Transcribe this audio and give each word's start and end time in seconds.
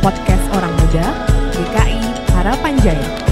Podcast 0.00 0.48
Orang 0.56 0.72
Muda, 0.80 1.12
DKI 1.52 2.00
Harapan 2.32 2.72
Jaya. 2.80 3.25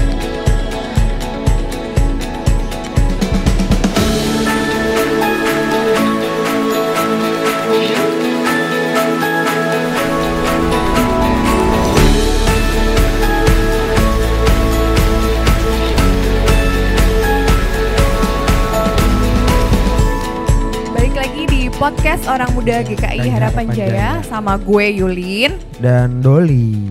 Podcast 21.85 22.25
Orang 22.25 22.49
Muda 22.57 22.81
GKI 22.81 23.29
Harapan 23.29 23.37
Harapan 23.37 23.65
Jaya 23.69 24.17
Jaya. 24.17 24.25
sama 24.25 24.57
gue 24.57 24.97
Yulin. 24.97 25.53
dan 25.77 26.17
Doli. 26.17 26.81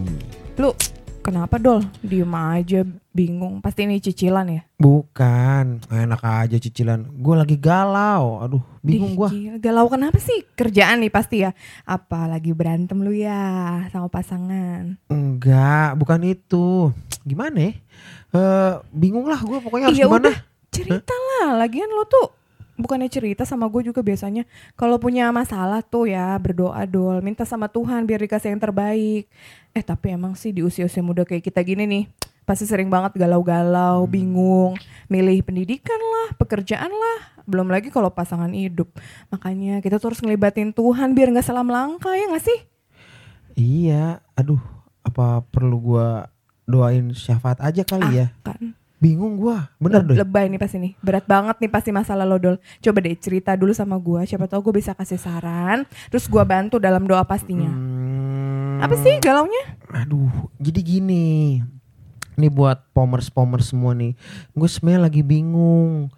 Lu 0.55 0.70
kenapa 1.19 1.59
Dol? 1.59 1.83
Diem 1.98 2.30
aja 2.30 2.87
bingung. 3.11 3.59
Pasti 3.59 3.91
ini 3.91 3.98
cicilan 3.98 4.47
ya? 4.47 4.62
Bukan, 4.79 5.83
enak 5.91 6.23
aja 6.23 6.62
cicilan. 6.62 7.11
Gue 7.11 7.34
lagi 7.34 7.59
galau. 7.59 8.39
Aduh, 8.39 8.62
bingung 8.87 9.19
gue. 9.19 9.59
Galau 9.59 9.91
kenapa 9.91 10.23
sih? 10.23 10.47
Kerjaan 10.55 11.03
nih 11.03 11.11
pasti 11.11 11.42
ya. 11.42 11.51
Apa 11.83 12.31
lagi 12.31 12.55
berantem 12.55 13.03
lu 13.03 13.11
ya 13.11 13.83
sama 13.91 14.06
pasangan? 14.06 14.95
Enggak, 15.11 15.98
bukan 15.98 16.23
itu. 16.23 16.95
Gimana 17.27 17.59
ya? 17.59 17.73
Eh, 18.31 18.73
bingung 18.95 19.27
lah 19.27 19.42
gue 19.42 19.59
pokoknya 19.59 19.91
harus 19.91 19.98
Iya 19.98 20.06
gimana. 20.06 20.23
udah, 20.31 20.37
cerita 20.70 21.15
lah. 21.19 21.59
Lagian 21.59 21.91
lo 21.91 22.06
tuh 22.06 22.44
bukannya 22.74 23.06
cerita 23.06 23.46
sama 23.46 23.70
gue 23.70 23.87
juga 23.87 24.02
biasanya 24.02 24.42
kalau 24.74 24.98
punya 24.98 25.30
masalah 25.30 25.80
tuh 25.80 26.10
ya 26.10 26.34
berdoa 26.38 26.83
dol 26.84 27.23
minta 27.23 27.47
sama 27.47 27.70
Tuhan 27.70 28.05
biar 28.05 28.23
dikasih 28.23 28.55
yang 28.55 28.62
terbaik. 28.62 29.31
Eh 29.70 29.83
tapi 29.83 30.14
emang 30.14 30.34
sih 30.34 30.50
di 30.50 30.62
usia-usia 30.62 31.03
muda 31.03 31.22
kayak 31.22 31.42
kita 31.47 31.62
gini 31.62 31.86
nih 31.86 32.05
pasti 32.44 32.69
sering 32.69 32.92
banget 32.92 33.16
galau-galau 33.16 34.05
Hmm. 34.05 34.12
bingung. 34.12 34.72
Milih 35.08 35.41
pendidikan 35.42 35.97
lah 35.97 36.36
pekerjaan 36.36 36.92
lah 36.92 37.19
belum 37.44 37.69
lagi 37.69 37.92
kalau 37.92 38.08
pasangan 38.12 38.53
hidup. 38.53 38.88
Makanya 39.28 39.81
kita 39.81 40.00
tuh 40.00 40.12
harus 40.12 40.20
ngelibatin 40.25 40.72
Tuhan 40.72 41.12
biar 41.12 41.33
nggak 41.33 41.44
salah 41.44 41.64
melangkah 41.64 42.12
ya 42.16 42.28
nggak 42.28 42.44
sih? 42.44 42.59
Iya, 43.55 44.19
aduh, 44.34 44.59
apa 45.06 45.47
perlu 45.47 45.78
gue 45.78 46.09
doain 46.66 47.12
syafaat 47.14 47.61
aja 47.62 47.84
kali 47.84 48.25
ya? 48.25 48.27
kan 48.42 48.75
Bingung 49.05 49.36
gue, 49.36 49.56
bener 49.77 50.00
deh. 50.02 50.16
lebay 50.16 50.47
nih 50.47 50.56
pasti 50.56 50.77
nih 50.78 50.92
berat 50.98 51.24
banget 51.24 51.56
nih 51.58 51.69
pasti 51.69 51.91
masalah 51.91 52.24
lo 52.24 52.36
dol 52.36 52.56
coba 52.78 52.98
deh 52.98 53.12
cerita 53.14 53.52
dulu 53.52 53.70
sama 53.70 53.97
gue 53.97 54.24
siapa 54.24 54.47
tahu 54.47 54.64
gue 54.64 54.80
bisa 54.80 54.92
kasih 54.92 55.16
saran 55.16 55.83
terus 56.08 56.24
gue 56.24 56.41
bantu 56.42 56.77
dalam 56.78 57.05
doa 57.05 57.20
pastinya 57.22 57.69
Hmm, 57.69 58.80
apa 58.80 58.97
sih 58.97 59.16
galaunya 59.19 59.77
Aduh, 59.94 60.27
jadi 60.56 60.80
gini. 60.80 61.60
Ini 62.34 62.48
buat 62.48 62.91
pomers-pomers 62.91 63.70
semua 63.70 63.94
nih. 63.94 64.19
Gue 64.50 64.66
sebenarnya 64.66 65.06
lagi 65.06 65.22
bingung. 65.22 66.10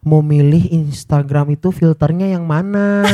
Mau 0.00 0.18
milih 0.18 0.66
Instagram 0.66 1.54
itu 1.54 1.70
filternya 1.70 2.26
yang 2.26 2.42
mana? 2.42 3.06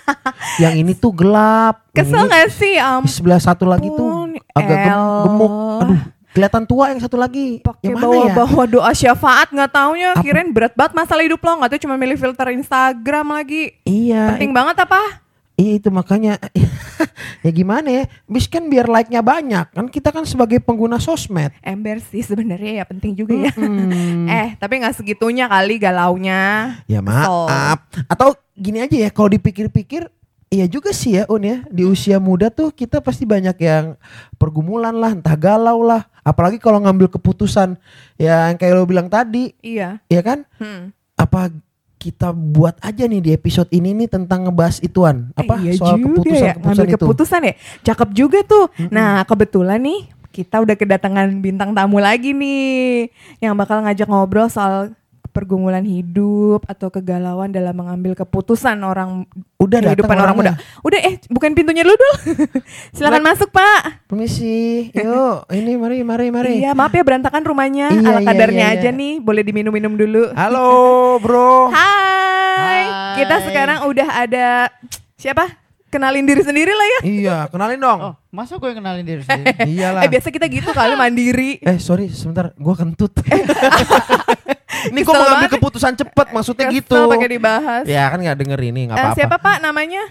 yang 0.62 0.76
ini 0.76 0.94
tuh 0.94 1.10
gelap. 1.10 1.82
kesel 1.90 2.22
ini 2.22 2.30
gak 2.30 2.48
sih 2.50 2.74
di 2.78 3.10
sebelah 3.10 3.40
satu 3.40 3.64
lagi 3.64 3.88
tuh 3.88 4.30
agak 4.52 4.78
gem- 4.84 5.22
gemuk. 5.26 5.52
Aduh, 5.80 6.00
kelihatan 6.34 6.64
tua 6.64 6.90
yang 6.90 6.98
satu 6.98 7.14
lagi. 7.14 7.62
pakai 7.62 7.88
mana 7.88 8.02
ya? 8.02 8.34
bawa-bawa 8.34 8.64
doa 8.66 8.90
syafaat 8.90 9.48
nggak 9.48 9.70
taunya 9.70 10.10
Apa? 10.12 10.20
kirain 10.20 10.50
berat 10.50 10.74
banget 10.74 10.92
masalah 10.92 11.22
hidup 11.22 11.38
lo 11.38 11.52
nggak 11.56 11.70
tuh 11.70 11.80
cuma 11.80 11.94
milih 11.94 12.14
filter 12.14 12.50
Instagram 12.50 13.26
lagi 13.32 13.78
Iya, 13.80 14.34
penting 14.34 14.50
banget 14.50 14.76
apa 14.78 15.22
Iya 15.54 15.78
itu 15.78 15.86
makanya 15.88 16.34
ya 17.46 17.50
gimana 17.52 17.86
ya? 17.86 18.04
Bis 18.26 18.50
kan 18.50 18.66
biar 18.66 18.90
like-nya 18.90 19.22
banyak. 19.22 19.70
Kan 19.70 19.86
kita 19.86 20.10
kan 20.10 20.26
sebagai 20.26 20.58
pengguna 20.58 20.98
sosmed. 20.98 21.54
ember 21.62 22.02
sih 22.02 22.20
sebenarnya 22.20 22.82
ya 22.82 22.84
penting 22.84 23.14
juga 23.14 23.38
ya 23.38 23.54
Hmm. 23.54 24.26
eh 24.42 24.58
tapi 24.58 24.82
nggak 24.82 24.98
segitunya 24.98 25.46
kali 25.46 25.78
galaunya 25.78 26.74
Ya 26.84 26.98
maaf. 26.98 27.86
Atau 28.04 28.34
gini 28.52 28.82
aja 28.82 28.98
ya 28.98 29.10
kalau 29.10 29.30
dipikir-pikir 29.30 30.10
Iya 30.52 30.66
juga 30.70 30.94
sih 30.94 31.18
ya 31.18 31.24
Un 31.26 31.42
ya. 31.42 31.56
Di 31.68 31.82
usia 31.84 32.22
muda 32.22 32.52
tuh 32.52 32.70
kita 32.70 33.00
pasti 33.00 33.26
banyak 33.26 33.56
yang 33.58 33.98
pergumulan 34.38 34.94
lah 34.94 35.16
Entah 35.16 35.34
galau 35.34 35.82
lah. 35.82 36.06
Apalagi 36.24 36.56
kalau 36.56 36.80
ngambil 36.80 37.10
keputusan 37.12 37.76
Yang 38.16 38.52
kayak 38.60 38.74
lo 38.76 38.86
bilang 38.86 39.08
tadi. 39.10 39.52
Iya. 39.64 39.98
Ya 40.06 40.20
kan? 40.22 40.46
Hmm. 40.60 40.94
Apa 41.18 41.50
kita 42.04 42.36
buat 42.36 42.76
aja 42.84 43.08
nih 43.08 43.24
di 43.24 43.30
episode 43.32 43.72
ini 43.72 43.96
nih 43.96 44.12
tentang 44.12 44.44
ngebahas 44.44 44.76
ituan? 44.84 45.32
Apa? 45.32 45.56
Iya 45.64 45.72
soal 45.80 45.96
keputusan-keputusan 46.04 46.44
ya, 46.44 46.54
ngambil 46.60 46.86
itu. 46.86 46.96
keputusan 47.00 47.40
ya. 47.40 47.54
Cakep 47.80 48.08
juga 48.12 48.38
tuh. 48.44 48.68
Nah 48.92 49.24
kebetulan 49.24 49.80
nih 49.80 50.12
kita 50.34 50.60
udah 50.60 50.76
kedatangan 50.76 51.30
bintang 51.40 51.72
tamu 51.72 52.02
lagi 52.02 52.34
nih 52.34 53.08
yang 53.38 53.54
bakal 53.54 53.80
ngajak 53.80 54.10
ngobrol 54.10 54.50
soal 54.50 54.90
pergumulan 55.34 55.82
hidup 55.82 56.62
atau 56.70 56.94
kegalauan 56.94 57.50
dalam 57.50 57.74
mengambil 57.74 58.14
keputusan 58.14 58.78
orang 58.86 59.26
Udah 59.58 59.82
kehidupan 59.82 60.14
orang 60.14 60.36
muda. 60.38 60.52
Udah 60.86 61.00
eh 61.02 61.18
bukan 61.26 61.50
pintunya 61.58 61.82
dulu 61.82 61.98
dulu. 61.98 62.14
Silakan 62.94 63.26
masuk, 63.26 63.50
Pak. 63.50 64.06
Permisi 64.06 64.94
Yuk 64.94 65.50
ini 65.50 65.74
mari 65.74 66.06
mari 66.06 66.30
mari 66.30 66.62
Iya, 66.62 66.70
maaf 66.78 66.94
ya 66.94 67.02
berantakan 67.02 67.42
rumahnya. 67.42 67.90
Iya, 67.90 68.06
Ala 68.06 68.20
iya, 68.22 68.28
kadarnya 68.30 68.66
iya, 68.70 68.76
aja 68.78 68.90
iya. 68.94 68.94
nih. 68.94 69.12
Boleh 69.18 69.42
diminum-minum 69.42 69.98
dulu. 69.98 70.30
Halo 70.38 70.70
bro 71.24 71.74
Hai. 71.74 71.82
Hai. 72.54 72.84
Kita 73.18 73.42
sekarang 73.42 73.90
udah 73.90 74.08
ada 74.14 74.70
siapa? 75.18 75.50
Kenalin 75.90 76.26
diri 76.26 76.42
sendiri 76.42 76.74
lah 76.74 76.86
ya. 76.86 77.00
Iya 77.06 77.36
kenalin 77.50 77.78
dong 77.78 77.98
Oh, 78.02 78.14
masa 78.30 78.58
gue 78.58 78.66
yang 78.66 78.82
kenalin 78.82 79.06
diri 79.06 79.22
sendiri? 79.26 79.54
Iyalah 79.62 80.02
Eh 80.02 80.10
biasa 80.10 80.30
kita 80.30 80.46
gitu 80.46 80.70
kali 80.70 80.94
mandiri. 80.94 81.58
Eh 81.62 81.78
sorry 81.78 82.10
sebentar 82.10 82.50
gua 82.58 82.74
kentut 82.78 83.14
Ini 84.86 85.00
gua 85.00 85.14
mengambil 85.16 85.48
keputusan 85.50 85.92
cepet 85.94 86.26
maksudnya 86.30 86.66
Kesel 86.66 86.76
gitu 86.76 86.98
pakai 87.06 87.28
dibahas. 87.30 87.84
Ya 87.84 88.04
kan 88.06 88.18
gak 88.18 88.36
denger 88.36 88.60
ini 88.62 88.80
gak 88.86 88.94
Eh, 88.94 89.00
apa-apa 89.00 89.16
siapa 89.16 89.36
Pak 89.36 89.56
namanya? 89.60 90.04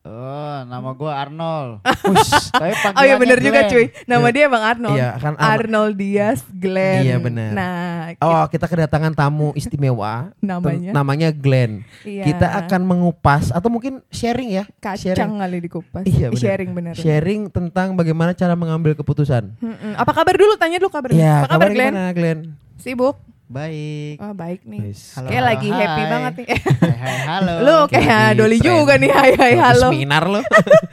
oh, 0.00 0.64
nama 0.64 0.90
gue 0.90 1.12
Arnold. 1.12 1.84
Ush, 2.08 2.48
Tapi 2.50 2.72
Oh 2.90 3.02
iya 3.02 3.14
bener 3.14 3.36
juga 3.38 3.60
Glenn. 3.60 3.70
cuy. 3.70 3.84
Nama 4.06 4.22
Iya. 4.22 4.32
dia 4.32 4.46
Bang 4.46 4.64
Arnold. 4.64 4.96
Iya 4.96 5.10
kan 5.14 5.34
Arnold 5.36 5.94
Diaz 5.94 6.40
Glenn. 6.48 7.02
Iya, 7.04 7.16
bener. 7.18 7.50
Nah, 7.52 8.16
Oh 8.18 8.48
kita 8.48 8.64
kedatangan 8.64 9.12
tamu 9.12 9.52
istimewa 9.52 10.32
Namanya? 10.40 10.90
Namanya 10.90 11.28
Glenn 11.30 11.84
iya. 12.00 12.24
Kita 12.24 12.48
akan 12.58 12.80
mengupas 12.82 13.52
Atau 13.52 13.68
mungkin 13.68 14.00
sharing 14.08 14.48
ya 14.50 14.64
kacang 14.78 15.04
sharing. 15.12 15.36
kali 15.36 15.58
dikupas. 15.60 16.02
Iya, 16.02 16.26
bener. 16.28 16.40
Sharing 16.40 16.70
bener. 16.72 16.94
Sharing 16.96 17.40
tentang 17.50 17.92
bagaimana 17.92 18.32
cara 18.32 18.54
mengambil 18.54 18.92
keputusan 18.94 19.52
Mm-mm. 19.54 19.92
Apa 19.94 20.10
kabar 20.14 20.32
dulu? 20.32 20.56
Tanya 20.56 20.80
dulu 20.80 20.88
kabar. 20.88 21.12
Ya 21.12 21.44
Apa 21.44 21.48
kabar 21.50 21.60
kabar 21.60 21.68
Glenn? 21.70 21.92
gimana 21.92 22.10
Glenn 22.10 22.38
Sibuk? 22.78 23.20
Baik. 23.50 24.22
Oh 24.22 24.30
baik 24.30 24.62
nih. 24.62 24.94
Halo, 25.10 25.26
Kayak 25.26 25.34
halo, 25.36 25.50
lagi 25.50 25.68
happy 25.68 25.82
hai. 25.98 26.06
banget 26.06 26.32
nih. 26.32 26.46
Hai, 26.46 26.94
hai, 26.94 27.16
halo. 27.26 27.54
Lu 27.58 27.74
Oke, 27.82 27.92
kayak 27.92 28.22
di 28.28 28.38
Doli 28.38 28.56
tren. 28.56 28.66
juga 28.70 28.92
nih. 28.94 29.10
Hai 29.10 29.32
hai 29.34 29.52
halo. 29.58 29.88
Seminar 29.90 30.24
lo 30.24 30.40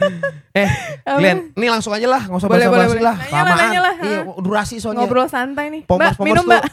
Eh 0.58 0.70
Glenn 1.06 1.54
Ini 1.54 1.66
langsung 1.70 1.94
aja 1.94 2.10
lah 2.10 2.18
Gak 2.20 2.34
usah 2.36 2.50
Boleh, 2.50 2.66
boleh, 2.66 2.90
basa-basi 2.90 2.98
boleh. 2.98 3.06
lah 3.06 3.14
Nanya 3.16 3.22
lah, 3.22 3.30
Kelamaan. 3.30 3.58
nanya 3.62 3.80
lah. 3.80 3.94
Iya 4.02 4.20
durasi 4.42 4.76
soalnya 4.78 5.00
Ngobrol 5.00 5.30
santai 5.30 5.66
nih. 5.70 5.82
Pomers, 5.86 6.18
mbak, 6.18 6.26
minum 6.26 6.44
mbak. 6.44 6.64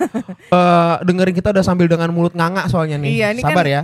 eh, 0.49 0.95
dengerin 1.05 1.35
kita 1.35 1.49
udah 1.53 1.61
sambil 1.63 1.85
dengan 1.85 2.09
mulut 2.09 2.33
nganga 2.33 2.65
soalnya 2.65 2.97
nih. 2.97 3.11
Iya, 3.15 3.27
ini 3.31 3.41
kan- 3.41 3.53
Sabar 3.53 3.67
ya. 3.67 3.83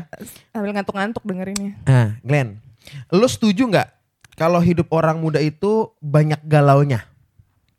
Sambil 0.48 0.70
ngantuk-ngantuk 0.72 1.20
dengerinnya. 1.22 1.76
Nah, 1.84 2.16
Glenn, 2.24 2.64
lu 3.12 3.28
setuju 3.28 3.68
nggak 3.68 3.88
kalau 4.34 4.56
hidup 4.58 4.88
orang 4.88 5.20
muda 5.20 5.36
itu 5.36 5.92
banyak 5.98 6.40
galaunya? 6.42 7.04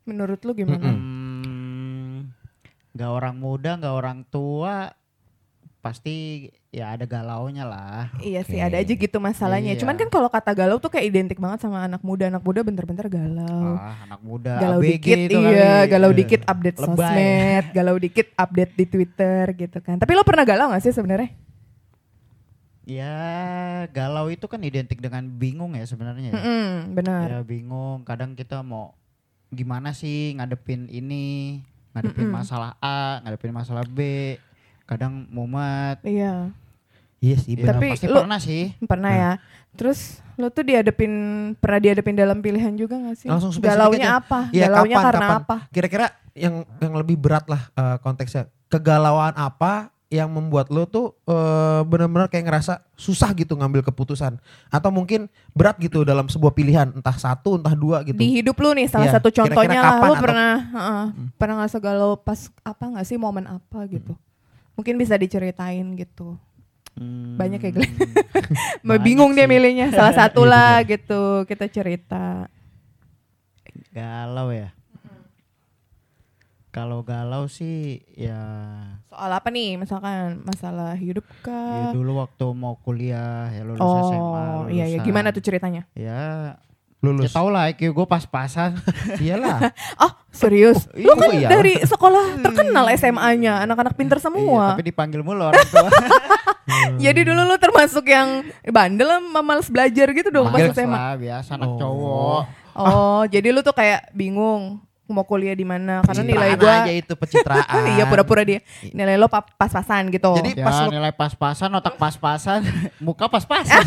Menurut 0.02 0.38
lu 0.40 0.50
gimana? 0.52 0.78
Mm-mm. 0.78 0.94
Hmm, 0.94 1.11
gak 2.92 3.10
orang 3.10 3.36
muda, 3.36 3.76
gak 3.76 3.94
orang 3.94 4.24
tua, 4.28 4.92
pasti 5.82 6.46
ya 6.70 6.94
ada 6.94 7.04
galaunya 7.04 7.66
lah. 7.66 8.08
Iya 8.22 8.46
sih 8.46 8.56
ada 8.62 8.78
aja 8.78 8.94
gitu 8.94 9.18
masalahnya. 9.18 9.74
Iya. 9.74 9.80
Cuman 9.82 9.98
kan 9.98 10.08
kalau 10.08 10.30
kata 10.30 10.54
galau 10.54 10.78
tuh 10.78 10.88
kayak 10.88 11.10
identik 11.10 11.42
banget 11.42 11.66
sama 11.66 11.82
anak 11.84 12.00
muda. 12.00 12.30
Anak 12.30 12.40
muda 12.46 12.62
bentar-bentar 12.62 13.10
galau. 13.10 13.76
Ah, 13.76 13.98
anak 14.06 14.20
muda, 14.22 14.56
galau 14.62 14.80
ABG 14.80 14.88
dikit 14.96 15.18
itu 15.28 15.38
iya, 15.42 15.84
kali. 15.84 15.90
galau 15.90 16.10
Eh, 16.14 16.16
dikit 16.22 16.40
update 16.46 16.78
Lebay. 16.78 16.88
sosmed, 16.96 17.64
galau 17.76 17.96
dikit 17.98 18.26
update 18.38 18.72
di 18.78 18.84
Twitter 18.88 19.44
gitu 19.58 19.78
kan. 19.82 19.96
Tapi 19.98 20.12
lo 20.14 20.22
pernah 20.22 20.46
galau 20.46 20.70
gak 20.70 20.80
sih 20.86 20.94
sebenarnya? 20.94 21.34
Ya, 22.82 23.14
galau 23.94 24.26
itu 24.26 24.46
kan 24.50 24.58
identik 24.62 24.98
dengan 24.98 25.22
bingung 25.38 25.78
ya 25.78 25.86
sebenarnya. 25.86 26.30
ya. 26.30 26.34
Mm-mm, 26.34 26.98
benar. 26.98 27.26
Ya 27.30 27.40
bingung, 27.46 28.02
kadang 28.02 28.34
kita 28.34 28.62
mau 28.66 28.98
gimana 29.54 29.94
sih 29.94 30.34
ngadepin 30.34 30.90
ini, 30.90 31.62
ngadepin 31.92 32.24
Mm-mm. 32.24 32.34
masalah 32.34 32.70
A, 32.78 33.20
ngadepin 33.20 33.52
masalah 33.52 33.84
B, 33.84 34.00
kadang 34.82 35.28
mumet. 35.28 36.00
Iya, 36.02 36.50
Iya 37.18 37.36
sih. 37.38 37.54
Ya, 37.54 37.62
benar. 37.62 37.74
Tapi 37.76 37.86
pasti 37.92 38.06
lu- 38.06 38.18
pernah 38.18 38.40
sih. 38.40 38.64
pernah 38.82 39.12
ya. 39.12 39.32
Terus 39.72 40.18
lo 40.34 40.48
tuh 40.48 40.64
dihadepin 40.64 41.12
pernah 41.54 41.78
dihadepin 41.78 42.12
dalam 42.12 42.40
pilihan 42.40 42.74
juga 42.74 42.98
gak 42.98 43.16
sih? 43.16 43.28
Langsung 43.30 43.54
spesifik 43.54 43.70
Galaunya 43.70 44.08
aja. 44.08 44.18
apa? 44.18 44.38
Iya, 44.50 44.62
Galaunya 44.66 44.96
kapan, 44.96 45.06
karena 45.06 45.22
kapan? 45.22 45.38
apa? 45.38 45.56
Kira-kira 45.70 46.06
yang 46.34 46.54
yang 46.76 46.92
lebih 46.92 47.14
berat 47.14 47.46
lah 47.46 47.62
eh, 47.70 47.96
konteksnya. 48.00 48.50
Kegalauan 48.66 49.36
apa 49.36 49.91
yang 50.12 50.28
membuat 50.28 50.68
lo 50.68 50.84
tuh 50.84 51.16
eh, 51.24 51.80
benar-benar 51.82 52.28
kayak 52.28 52.44
ngerasa 52.44 52.84
susah 52.94 53.32
gitu 53.32 53.56
ngambil 53.56 53.80
keputusan 53.82 54.36
atau 54.68 54.90
mungkin 54.92 55.24
berat 55.50 55.80
gitu 55.80 56.04
dalam 56.04 56.28
sebuah 56.28 56.52
pilihan 56.52 56.92
entah 56.92 57.16
satu 57.16 57.56
entah 57.56 57.72
dua 57.72 58.04
gitu. 58.04 58.14
Di 58.14 58.28
hidup 58.30 58.54
lu 58.54 58.76
nih 58.76 58.86
salah 58.86 59.08
Iya, 59.08 59.16
satu 59.16 59.32
contohnya 59.32 59.72
lah 59.74 59.88
kapan 59.90 60.04
lu 60.04 60.12
atau- 60.12 60.22
pernah 60.22 60.52
heeh, 60.60 61.04
pernah 61.34 61.54
ngerasa 61.58 61.78
galau 61.78 62.12
pas 62.14 62.36
apa 62.60 62.84
nggak 62.86 63.06
sih 63.06 63.16
momen 63.16 63.48
apa 63.48 63.88
gitu. 63.88 64.12
Mungkin 64.72 65.00
bisa 65.00 65.16
diceritain 65.16 65.96
gitu. 65.96 66.36
Hmm, 66.92 67.40
Banyak 67.40 67.60
ya, 67.62 67.70
Glenn. 67.72 67.88
banyak 68.84 69.00
Bingung 69.00 69.32
dia 69.32 69.44
sih. 69.44 69.50
milihnya 69.50 69.88
salah 69.90 70.12
satu 70.12 70.44
lah 70.44 70.84
gitu. 70.84 71.48
Kita 71.48 71.64
cerita. 71.66 72.52
Galau 73.90 74.52
ya. 74.52 74.76
Kalau 76.72 77.04
galau 77.04 77.44
sih 77.46 78.00
ya, 78.16 78.40
Soal 79.06 79.28
apa 79.28 79.52
nih? 79.52 79.76
Misalkan 79.76 80.40
masalah 80.40 80.96
hidup 80.96 81.20
ya 81.28 81.36
kah? 81.44 81.92
dulu 81.92 82.16
waktu 82.18 82.46
mau 82.50 82.80
kuliah 82.80 83.52
ya 83.52 83.60
lulus 83.60 83.76
oh, 83.78 84.08
SMA. 84.08 84.72
iya 84.72 84.84
iya. 84.88 84.96
lulusan. 84.96 85.04
Gimana 85.04 85.28
tuh 85.30 85.44
ceritanya? 85.44 85.84
Ya, 85.92 86.56
Lulus. 86.98 87.28
ya 87.28 87.30
tau 87.30 87.52
lah 87.52 87.68
IQ 87.68 87.92
gue 87.92 88.06
pas-pasan. 88.08 88.80
Iyalah. 89.20 89.68
Oh, 90.00 90.12
serius? 90.32 90.88
iya, 90.96 91.04
Lu 91.04 91.14
kan 91.14 91.28
oh 91.28 91.36
iya. 91.36 91.48
dari 91.52 91.76
sekolah 91.76 92.40
terkenal 92.40 92.88
SMA-nya, 92.96 93.60
anak-anak 93.60 93.92
pinter 93.92 94.16
Iya, 94.16 94.24
semua. 94.24 94.72
tapi 94.72 94.88
dipanggil 94.88 95.20
mulu 95.20 95.44
orang 95.44 95.68
tua. 95.68 95.92
Jadi 97.04 97.20
dulu 97.20 97.42
lu 97.42 97.56
termasuk 97.58 98.06
yang 98.06 98.40
bandel 98.64 99.12
sama 99.12 99.44
males 99.44 99.68
belajar 99.68 100.08
gitu 100.08 100.30
dong 100.30 100.48
pas 100.48 100.56
Males 100.56 100.72
SMA. 100.72 100.88
lah, 100.88 101.12
biasa 101.16 101.50
anak 101.52 101.68
Oh. 101.68 101.76
cowok. 101.76 102.42
Oh, 102.72 103.22
jadi 103.28 103.52
lu 103.52 103.60
tuh 103.60 103.76
kayak 103.76 104.08
bingung 104.16 104.80
mau 105.04 105.22
kuliah 105.22 105.52
di 105.52 105.62
mana 105.62 106.00
karena 106.00 106.22
nilai 106.22 106.50
gua 106.54 106.72
aja 106.80 106.92
itu 106.94 107.12
pencitraan. 107.12 107.84
iya 107.92 108.06
pura-pura 108.06 108.42
dia 108.42 108.62
nilai 108.88 109.14
lo 109.14 109.26
pa- 109.26 109.44
pas-pasan 109.44 110.08
gitu. 110.08 110.32
Jadi- 110.32 110.54
Ya 110.54 110.64
pas 110.64 110.76
lu- 110.80 110.90
nilai 110.90 111.10
pas-pasan, 111.10 111.68
otak 111.70 111.94
pas-pasan, 111.96 112.60
muka 113.02 113.26
pas-pasan. 113.26 113.82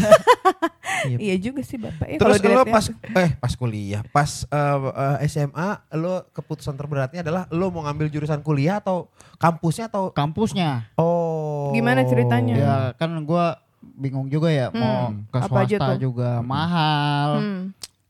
iya 1.18 1.36
juga 1.36 1.62
sih 1.62 1.76
bapak. 1.76 2.06
Eh, 2.08 2.18
Terus 2.18 2.38
kalau 2.38 2.62
lo 2.62 2.66
pas 2.66 2.86
eh 3.16 3.30
pas 3.34 3.54
kuliah, 3.54 4.02
pas 4.06 4.30
eh, 4.44 4.78
eh, 5.18 5.28
SMA 5.28 5.70
lo 5.96 6.28
keputusan 6.30 6.74
terberatnya 6.74 7.22
adalah 7.22 7.48
lo 7.50 7.70
mau 7.70 7.84
ngambil 7.84 8.10
jurusan 8.10 8.42
kuliah 8.42 8.78
atau 8.78 9.08
kampusnya 9.36 9.88
atau 9.88 10.12
Kampusnya. 10.12 10.92
oh 10.96 11.72
Gimana 11.72 12.04
ceritanya? 12.04 12.56
Ya 12.56 12.76
kan 12.94 13.10
gua 13.22 13.58
bingung 13.96 14.28
juga 14.28 14.50
ya 14.50 14.70
mau 14.70 15.10
Hmm, 15.10 15.24
ke 15.28 15.38
apa 15.40 15.58
aja 15.62 15.78
swasta 15.78 15.94
juga 15.96 16.42
mahal, 16.42 17.30
Hmm, 17.38 17.62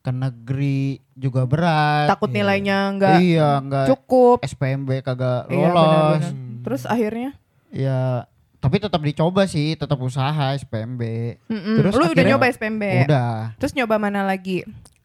ke 0.06 0.14
negeri 0.14 1.02
juga 1.12 1.44
berat. 1.44 2.06
takut 2.06 2.30
nilainya 2.30 2.94
nggak 2.94 3.18
iya, 3.20 3.58
enggak 3.58 3.90
cukup. 3.90 4.38
SPMB 4.40 5.02
kagak 5.02 5.50
Iya, 5.50 5.58
lolos. 5.66 6.22
benar-benar. 6.22 6.62
Terus 6.62 6.84
akhirnya 6.86 7.30
Ya, 7.68 8.30
tapi 8.58 8.78
tetap 8.78 9.02
dicoba 9.02 9.44
sih, 9.46 9.74
tetap 9.74 9.98
usaha 9.98 10.54
SPMB. 10.54 11.02
Mm-mm. 11.44 11.76
Terus 11.76 11.92
lu 11.92 12.06
udah 12.08 12.24
nyoba 12.24 12.46
SPMB. 12.48 12.84
Udah, 13.04 13.52
Terus 13.58 13.74
nyoba 13.74 13.98
mana 13.98 14.22
lagi? 14.22 14.62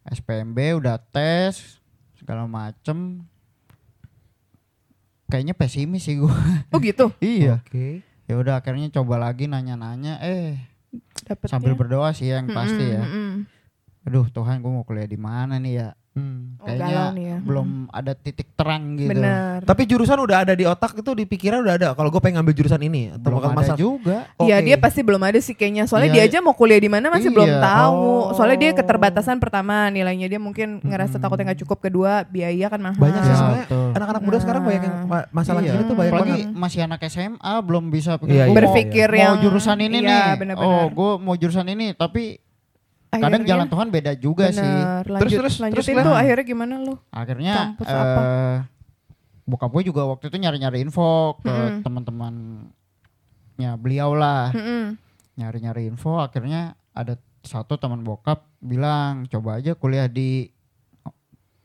SPMB 0.07 0.55
udah 0.77 1.01
tes 1.03 1.81
segala 2.15 2.45
macem. 2.45 3.25
Kayaknya 5.27 5.55
pesimis 5.55 6.03
sih 6.03 6.19
gua. 6.19 6.35
Oh 6.69 6.79
gitu. 6.79 7.11
iya. 7.25 7.59
Oke. 7.61 8.03
Ya 8.27 8.35
udah 8.37 8.59
akhirnya 8.59 8.87
coba 8.93 9.19
lagi 9.19 9.47
nanya-nanya 9.47 10.21
eh 10.21 10.55
Dapetnya. 11.25 11.51
sambil 11.51 11.75
berdoa 11.75 12.11
sih 12.11 12.29
yang 12.29 12.47
pasti 12.49 12.85
ya. 12.85 13.03
Mm-mm, 13.03 13.11
mm-mm. 13.11 13.35
Aduh, 14.03 14.27
Tuhan 14.27 14.59
gua 14.59 14.73
mau 14.73 14.83
kuliah 14.83 15.05
di 15.05 15.17
mana 15.17 15.57
nih 15.57 15.75
ya? 15.77 15.89
Hmm. 16.11 16.59
Oh, 16.59 16.67
Kayaknya 16.67 17.15
nih 17.15 17.25
ya. 17.25 17.39
belum 17.39 17.69
ada 17.89 18.13
titik 18.13 18.51
terang 18.53 18.99
gitu. 18.99 19.15
Bener. 19.15 19.63
Tapi 19.63 19.83
jurusan 19.87 20.19
udah 20.19 20.43
ada 20.43 20.53
di 20.53 20.67
otak 20.67 20.99
itu 20.99 21.11
di 21.13 21.23
pikiran 21.23 21.63
udah 21.63 21.75
ada. 21.77 21.89
Kalau 21.93 22.11
gue 22.11 22.19
pengen 22.19 22.43
ngambil 22.43 22.55
jurusan 22.57 22.83
ini 22.83 23.15
atau 23.15 23.31
Belum 23.31 23.39
ada 23.41 23.55
masalah. 23.55 23.79
juga. 23.79 24.19
Iya 24.37 24.59
Oke. 24.59 24.67
dia 24.67 24.77
pasti 24.77 25.01
belum 25.01 25.23
ada 25.23 25.39
sih 25.39 25.55
kayaknya. 25.55 25.87
Soalnya 25.87 26.11
Iya. 26.11 26.17
dia 26.19 26.25
aja 26.27 26.39
mau 26.41 26.51
kuliah 26.53 26.77
di 26.77 26.91
mana 26.91 27.09
masih 27.09 27.31
belum 27.31 27.47
Iya. 27.47 27.63
tahu. 27.63 28.03
Soalnya 28.35 28.59
dia 28.59 28.71
Oh. 28.71 28.77
keterbatasan 28.77 29.39
pertama 29.39 29.87
nilainya 29.89 30.27
dia 30.27 30.41
mungkin 30.41 30.83
ngerasa 30.83 31.17
takutnya 31.17 31.45
nggak 31.47 31.61
cukup. 31.61 31.79
Kedua 31.81 32.13
biaya 32.25 32.67
kan 32.67 32.81
mahal. 32.83 32.99
Banyak 32.99 33.21
sih 33.21 33.31
Ya, 33.31 33.37
sebenarnya 33.37 33.65
betul. 33.65 33.89
anak-anak 33.95 34.23
muda 34.25 34.39
sekarang 34.41 34.63
banyak 34.65 34.83
yang 34.83 34.97
ma- 35.07 35.29
masalah 35.31 35.61
Iya. 35.63 35.71
gini 35.71 35.83
tuh 35.85 35.95
banyak 35.95 36.11
Apalagi 36.13 36.33
banget. 36.43 36.59
masih 36.59 36.81
anak 36.83 37.01
SMA 37.07 37.55
belum 37.63 37.85
bisa 37.89 38.11
Iya, 38.11 38.19
pikir, 38.19 38.35
iya. 38.35 38.43
"Gua 38.43 38.51
mau- 38.51 38.59
Berpikir 38.59 39.09
mau 39.09 39.23
yang- 39.23 39.39
jurusan 39.41 39.79
ini 39.79 39.99
iya, 40.01 40.11
nih. 40.27 40.27
benar-benar. 40.37 40.75
Oh, 40.75 40.85
gue 40.91 41.11
mau 41.23 41.35
jurusan 41.35 41.67
ini 41.69 41.95
tapi 41.95 42.43
kadang 43.13 43.43
Akhirnya- 43.43 43.49
jalan 43.49 43.67
Tuhan 43.67 43.89
beda 43.89 44.13
juga 44.15 44.47
sih. 44.49 44.63
Bener. 44.63 45.03
Lanjut, 45.05 45.21
Terus, 45.21 45.33
terus, 45.35 45.55
lanjutin 45.59 45.95
terus, 45.95 46.07
tuh 46.07 46.15
akhirnya 46.15 46.45
gimana 46.45 46.75
lu? 46.79 46.95
Akhirnya 47.11 47.55
Kampus 47.75 47.87
apa? 47.87 48.21
eh 48.21 48.57
bokap 49.43 49.71
gue 49.73 49.83
juga 49.85 50.07
waktu 50.07 50.25
itu 50.27 50.39
nyari-nyari 50.39 50.79
info 50.81 51.35
ke 51.39 51.51
Mm-mm. 51.51 51.83
teman-temannya 51.83 52.71
beliau 53.77 54.15
lah. 54.15 54.51
Mm-mm. 54.51 54.95
Nyari-nyari 55.35 55.87
info 55.87 56.17
akhirnya 56.17 56.75
ada 56.93 57.19
satu 57.41 57.75
teman 57.75 58.01
bokap 58.01 58.47
bilang 58.59 59.27
coba 59.27 59.59
aja 59.59 59.75
kuliah 59.75 60.07
di 60.07 60.53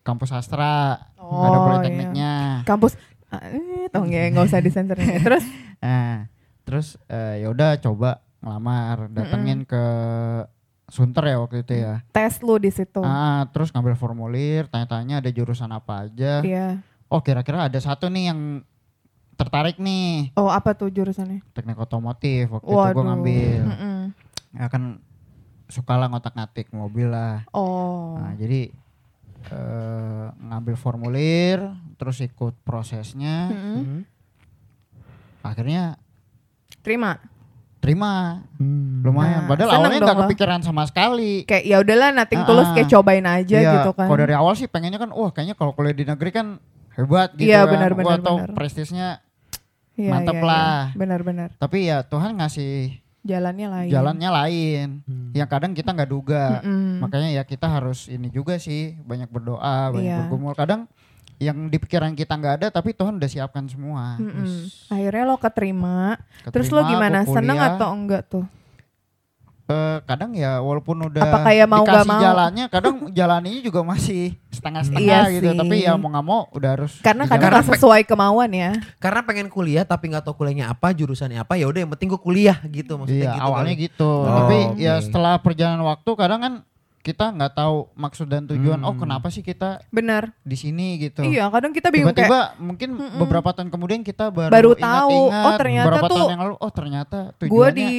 kampus 0.01 0.31
sastra. 0.31 0.97
Oh, 1.15 1.43
ada 1.43 1.57
politekniknya. 1.63 2.33
Kampus 2.63 2.97
Ah, 3.27 3.41
eh, 3.49 3.89
tau 3.89 4.01
nggak 4.01 4.31
nggak 4.31 4.45
usah 4.45 4.61
disensor. 4.61 4.95
Terus 5.25 5.45
Nah, 5.77 6.29
terus 6.63 6.87
eh, 7.05 7.41
ya 7.41 7.49
udah 7.49 7.77
coba 7.77 8.21
ngelamar, 8.39 9.09
datengin 9.11 9.61
ke 9.61 9.83
Sunter 10.85 11.25
ya 11.25 11.41
waktu 11.41 11.65
itu 11.65 11.73
ya. 11.81 12.05
tes 12.13 12.37
lu 12.45 12.61
di 12.61 12.69
situ. 12.69 13.01
Ah, 13.01 13.49
terus 13.49 13.73
ngambil 13.73 13.97
formulir, 13.97 14.69
tanya-tanya 14.69 15.17
ada 15.17 15.29
jurusan 15.33 15.73
apa 15.73 16.05
aja. 16.05 16.45
Iya. 16.45 16.85
Oh, 17.09 17.21
kira-kira 17.25 17.65
ada 17.65 17.79
satu 17.81 18.05
nih 18.09 18.29
yang 18.33 18.61
tertarik 19.35 19.81
nih, 19.81 20.31
Oh 20.39 20.47
apa 20.47 20.71
tuh 20.77 20.87
jurusannya? 20.87 21.43
teknik 21.51 21.75
otomotif. 21.75 22.47
Waktu 22.53 22.69
itu 22.69 22.77
Waduh. 22.77 22.93
gue 22.95 23.03
ngambil. 23.03 23.61
Mm-mm. 23.67 23.97
Ya 24.55 24.67
kan 24.71 25.03
suka 25.67 25.97
lah 25.97 26.07
ngotak-ngatik 26.07 26.71
mobil 26.71 27.09
lah. 27.11 27.43
Oh. 27.51 28.15
Nah, 28.21 28.31
jadi 28.37 28.69
eh, 29.51 30.25
ngambil 30.39 30.75
formulir, 30.77 31.59
terus 31.97 32.21
ikut 32.21 32.55
prosesnya. 32.63 33.49
Mm-mm. 33.51 33.75
Hmm. 33.81 34.01
Akhirnya 35.45 35.97
Terima. 36.85 37.17
Terima. 37.85 38.41
Hmm. 38.57 39.05
Lumayan. 39.05 39.45
Nah, 39.45 39.47
Padahal 39.47 39.69
awalnya 39.77 39.99
nggak 40.01 40.19
kepikiran 40.25 40.59
sama 40.59 40.83
sekali. 40.83 41.45
Kayak 41.45 41.63
ya 41.63 41.77
udahlah 41.79 42.09
nating 42.11 42.41
Ah, 42.41 42.47
tulus 42.49 42.67
kayak 42.73 42.89
cobain 42.89 43.21
aja 43.23 43.57
Iya, 43.57 43.71
gitu 43.77 43.91
kan. 43.93 44.09
Kalau 44.09 44.17
dari 44.17 44.33
awal 44.33 44.53
sih 44.57 44.65
pengennya 44.65 44.97
kan, 44.97 45.13
wah 45.13 45.29
kayaknya 45.29 45.53
kalau 45.53 45.71
kuliah 45.71 45.93
di 45.93 46.03
negeri 46.03 46.33
kan 46.33 46.57
hebat 46.97 47.37
gitu 47.37 47.45
Iya, 47.45 47.63
kan. 47.63 47.71
benar, 47.77 47.91
Wah, 47.93 47.97
benar, 48.01 48.17
atau 48.19 48.35
benar. 48.41 48.49
prestisnya. 48.51 49.07
Iya, 49.95 50.11
mantep 50.11 50.33
iya, 50.33 50.41
iya. 50.41 50.49
lah. 50.49 50.81
Benar-benar. 50.91 51.49
Tapi 51.55 51.77
ya 51.85 52.03
Tuhan 52.03 52.35
ngasih 52.35 52.99
Jalannya 53.23 53.67
lain. 53.67 53.89
jalannya 53.89 54.29
lain. 54.29 54.87
Hmm. 55.01 55.29
Yang 55.31 55.49
kadang 55.49 55.71
kita 55.71 55.89
nggak 55.89 56.11
duga. 56.11 56.61
Mm-mm. 56.61 56.99
Makanya 56.99 57.29
ya 57.31 57.41
kita 57.41 57.65
harus 57.65 58.05
ini 58.05 58.27
juga 58.27 58.57
sih, 58.57 58.97
banyak 59.01 59.29
berdoa, 59.29 59.89
banyak 59.89 60.05
Iya. 60.05 60.17
bergumul. 60.25 60.53
Kadang 60.53 60.85
yang 61.37 61.67
di 61.67 61.75
pikiran 61.75 62.11
kita 62.11 62.31
nggak 62.31 62.53
ada, 62.57 62.67
tapi 62.69 62.91
Tuhan 62.91 63.15
udah 63.15 63.27
siapkan 63.27 63.65
semua. 63.65 64.15
Mm-mm. 64.15 64.71
Akhirnya 64.87 65.23
lo 65.25 65.35
keterima. 65.35 66.15
Terus 66.45 66.67
Keterima, 66.67 66.79
lo 66.79 66.89
gimana? 66.89 67.19
Seneng 67.23 67.57
atau 67.57 67.87
enggak 67.91 68.23
tuh? 68.25 68.45
Eh, 69.65 69.97
kadang 70.05 70.29
ya 70.31 70.61
walaupun 70.61 71.09
udah 71.09 71.25
Apa 71.25 71.49
kayak 71.49 71.65
mau 71.65 71.81
nggak 71.81 72.05
dikasih 72.05 72.11
mau? 72.13 72.21
jalannya, 72.21 72.65
kadang 72.69 72.95
jalannya 73.17 73.65
juga 73.65 73.81
masih 73.81 74.37
setengah-setengah 74.53 75.01
Iya 75.01 75.33
gitu. 75.33 75.49
sih. 75.49 75.57
Tapi 75.57 75.75
ya 75.81 75.93
mau 75.97 76.07
nggak 76.07 76.21
mau 76.21 76.45
udah 76.53 76.69
harus. 76.69 76.93
Karena 77.01 77.25
dijalan. 77.25 77.33
kadang 77.33 77.41
Karena 77.49 77.57
nggak 77.65 77.69
sesuai 77.73 78.01
kemauan 78.05 78.51
ya. 78.53 78.71
Karena 79.01 79.19
pengen 79.25 79.47
kuliah 79.49 79.81
tapi 79.81 80.13
nggak 80.13 80.21
tahu 80.21 80.37
kuliahnya 80.37 80.69
apa, 80.69 80.93
jurusannya 80.93 81.41
apa, 81.41 81.57
ya 81.57 81.65
udah 81.65 81.81
yang 81.81 81.91
penting 81.91 82.13
gue 82.13 82.21
kuliah 82.21 82.61
gitu 82.69 82.93
maksudnya 82.93 83.25
Iya 83.25 83.33
gitu. 83.33 83.41
awalnya 83.41 83.73
kali. 83.73 83.85
gitu. 83.89 84.11
Oh, 84.13 84.35
Tapi 84.37 84.57
oke. 84.69 84.77
ya 84.79 84.93
setelah 85.01 85.33
perjalanan 85.41 85.81
waktu 85.81 86.09
kadang 86.13 86.39
kan 86.39 86.53
kita 87.05 87.29
nggak 87.29 87.53
tahu 87.53 87.85
maksud 87.93 88.25
dan 88.25 88.49
tujuan. 88.49 88.81
Oh 88.81 88.97
Hmm. 88.97 89.05
kenapa 89.05 89.29
sih 89.29 89.45
kita 89.45 89.77
Benar. 89.93 90.33
di 90.41 90.57
sini 90.57 90.97
gitu? 90.97 91.21
Iya, 91.21 91.53
kadang 91.53 91.69
kita 91.69 91.93
bingung 91.93 92.09
kayak 92.09 92.25
Tiba-tiba 92.25 92.41
mungkin 92.57 92.89
Mm-mm. 92.97 93.19
beberapa 93.21 93.53
tahun 93.53 93.69
kemudian 93.69 94.01
kita 94.01 94.33
baru, 94.33 94.49
Baru 94.49 94.71
tahu, 94.73 95.29
oh, 95.29 95.53
ternyata 95.53 95.85
beberapa 95.85 96.07
tuh 96.09 96.17
tahun 96.17 96.33
yang 96.33 96.41
lalu 96.41 96.55
oh 96.57 96.71
ternyata 96.73 97.17
gue 97.37 97.45
tujuannya 97.45 97.77
di 97.77 97.89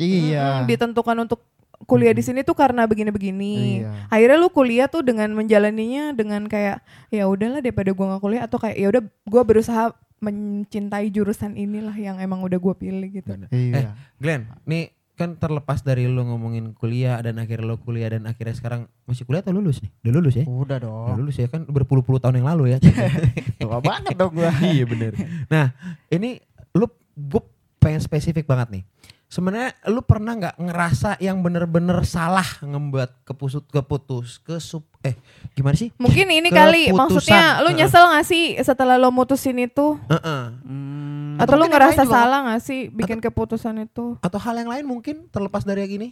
iya 0.00 0.64
mm, 0.64 0.72
ditentukan 0.72 1.16
untuk 1.20 1.44
kuliah 1.84 2.16
di 2.16 2.24
sini 2.24 2.40
tuh 2.40 2.56
karena 2.56 2.88
begini-begini. 2.88 3.84
Iya. 3.84 4.08
Akhirnya 4.08 4.40
lu 4.40 4.48
kuliah 4.48 4.88
tuh 4.88 5.04
dengan 5.04 5.28
menjalaninya 5.36 6.16
dengan 6.16 6.48
kayak 6.48 6.80
ya 7.12 7.28
udahlah 7.28 7.60
daripada 7.60 7.92
gua 7.92 8.16
nggak 8.16 8.22
kuliah 8.24 8.42
atau 8.48 8.56
kayak 8.56 8.76
ya 8.80 8.88
udah 8.88 9.02
gua 9.28 9.42
berusaha 9.44 9.92
mencintai 10.16 11.12
jurusan 11.12 11.52
inilah 11.60 11.92
yang 11.92 12.16
emang 12.16 12.40
udah 12.40 12.56
gua 12.56 12.72
pilih 12.72 13.20
gitu. 13.20 13.28
Bener. 13.28 13.52
Iya. 13.52 13.92
Glenn, 14.16 14.48
nih 14.64 14.95
kan 15.16 15.32
terlepas 15.34 15.80
dari 15.80 16.04
lu 16.04 16.20
ngomongin 16.22 16.76
kuliah 16.76 17.16
dan 17.18 17.40
akhirnya 17.40 17.64
lu 17.64 17.80
kuliah 17.80 18.12
dan 18.12 18.28
akhirnya 18.28 18.52
sekarang 18.52 18.80
masih 19.08 19.24
kuliah 19.24 19.40
atau 19.40 19.56
lulus 19.56 19.80
nih? 19.80 19.88
Udah 20.04 20.12
lulus 20.14 20.34
ya? 20.36 20.44
Udah 20.44 20.60
Udah 20.60 20.78
dong. 20.78 21.16
lulus 21.16 21.36
ya 21.40 21.48
kan 21.48 21.64
berpuluh-puluh 21.64 22.20
tahun 22.20 22.44
yang 22.44 22.48
lalu 22.52 22.76
ya. 22.76 22.78
Tua 23.60 23.80
banget 23.80 24.12
dong 24.14 24.36
gua. 24.36 24.52
iya 24.60 24.84
bener. 24.84 25.16
Nah 25.48 25.72
ini 26.12 26.36
lu 26.76 26.84
gue 27.16 27.40
pengen 27.80 28.04
spesifik 28.04 28.44
banget 28.44 28.68
nih. 28.76 28.82
Sebenarnya 29.26 29.74
lu 29.90 30.06
pernah 30.06 30.38
nggak 30.38 30.56
ngerasa 30.62 31.18
yang 31.18 31.42
bener-bener 31.42 31.98
salah 32.06 32.46
ngembuat 32.62 33.26
kepusut 33.26 33.66
keputus 33.66 34.38
ke 34.38 34.62
sub 34.62 34.86
eh 35.02 35.18
gimana 35.58 35.74
sih? 35.74 35.90
Mungkin 35.98 36.30
ini 36.30 36.46
kali 36.46 36.94
Keputusan. 36.94 36.98
maksudnya 37.26 37.44
lu 37.66 37.74
nyesel 37.74 38.06
gak 38.06 38.22
sih 38.22 38.54
setelah 38.62 38.94
lo 38.94 39.10
mutusin 39.10 39.58
itu? 39.58 39.98
Heeh. 40.06 40.42
Hmm, 40.62 41.42
Atau 41.42 41.58
lu 41.58 41.66
mungkin 41.66 41.74
yang 41.74 41.90
ngerasa 41.90 42.02
salah 42.06 42.38
gak 42.54 42.62
sih 42.62 42.86
bikin 42.86 43.18
keputusan 43.18 43.82
itu? 43.82 44.14
Atau 44.22 44.38
hal 44.38 44.62
yang 44.62 44.70
lain 44.70 44.86
mungkin 44.86 45.26
terlepas 45.34 45.66
dari 45.66 45.82
yang 45.82 45.92
gini? 45.98 46.08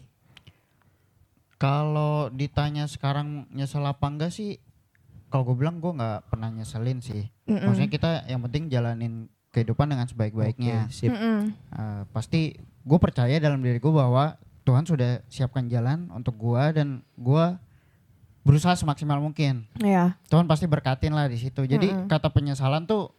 Kalau 1.54 2.28
ditanya 2.34 2.90
sekarang 2.90 3.46
nyesel 3.54 3.86
apa 3.86 4.10
enggak 4.10 4.34
sih? 4.34 4.58
Kalau 5.30 5.46
gue 5.46 5.56
bilang 5.56 5.78
gue 5.78 5.90
nggak 5.90 6.30
pernah 6.30 6.50
nyeselin 6.50 6.98
sih. 6.98 7.30
Mm-mm. 7.46 7.62
Maksudnya 7.62 7.90
kita 7.90 8.10
yang 8.26 8.42
penting 8.42 8.70
jalanin 8.70 9.30
kehidupan 9.54 9.86
dengan 9.86 10.10
sebaik-baiknya. 10.10 10.90
Oke, 10.90 10.94
sip. 10.94 11.14
Mm-mm. 11.14 11.54
Eh, 11.54 12.02
pasti 12.10 12.58
gue 12.58 12.98
percaya 12.98 13.38
dalam 13.38 13.62
diri 13.62 13.78
gue 13.78 13.94
bahwa 13.94 14.34
Tuhan 14.66 14.82
sudah 14.82 15.22
siapkan 15.30 15.70
jalan 15.70 16.10
untuk 16.10 16.34
gue 16.34 16.62
dan 16.74 17.06
gue 17.14 17.44
berusaha 18.42 18.74
semaksimal 18.74 19.22
mungkin. 19.22 19.64
Iya. 19.78 20.18
Tuhan 20.26 20.50
pasti 20.50 20.66
berkatin 20.66 21.14
lah 21.14 21.30
di 21.30 21.38
situ. 21.38 21.62
Jadi 21.62 21.94
Mm-mm. 21.94 22.10
kata 22.10 22.28
penyesalan 22.34 22.84
tuh 22.84 23.14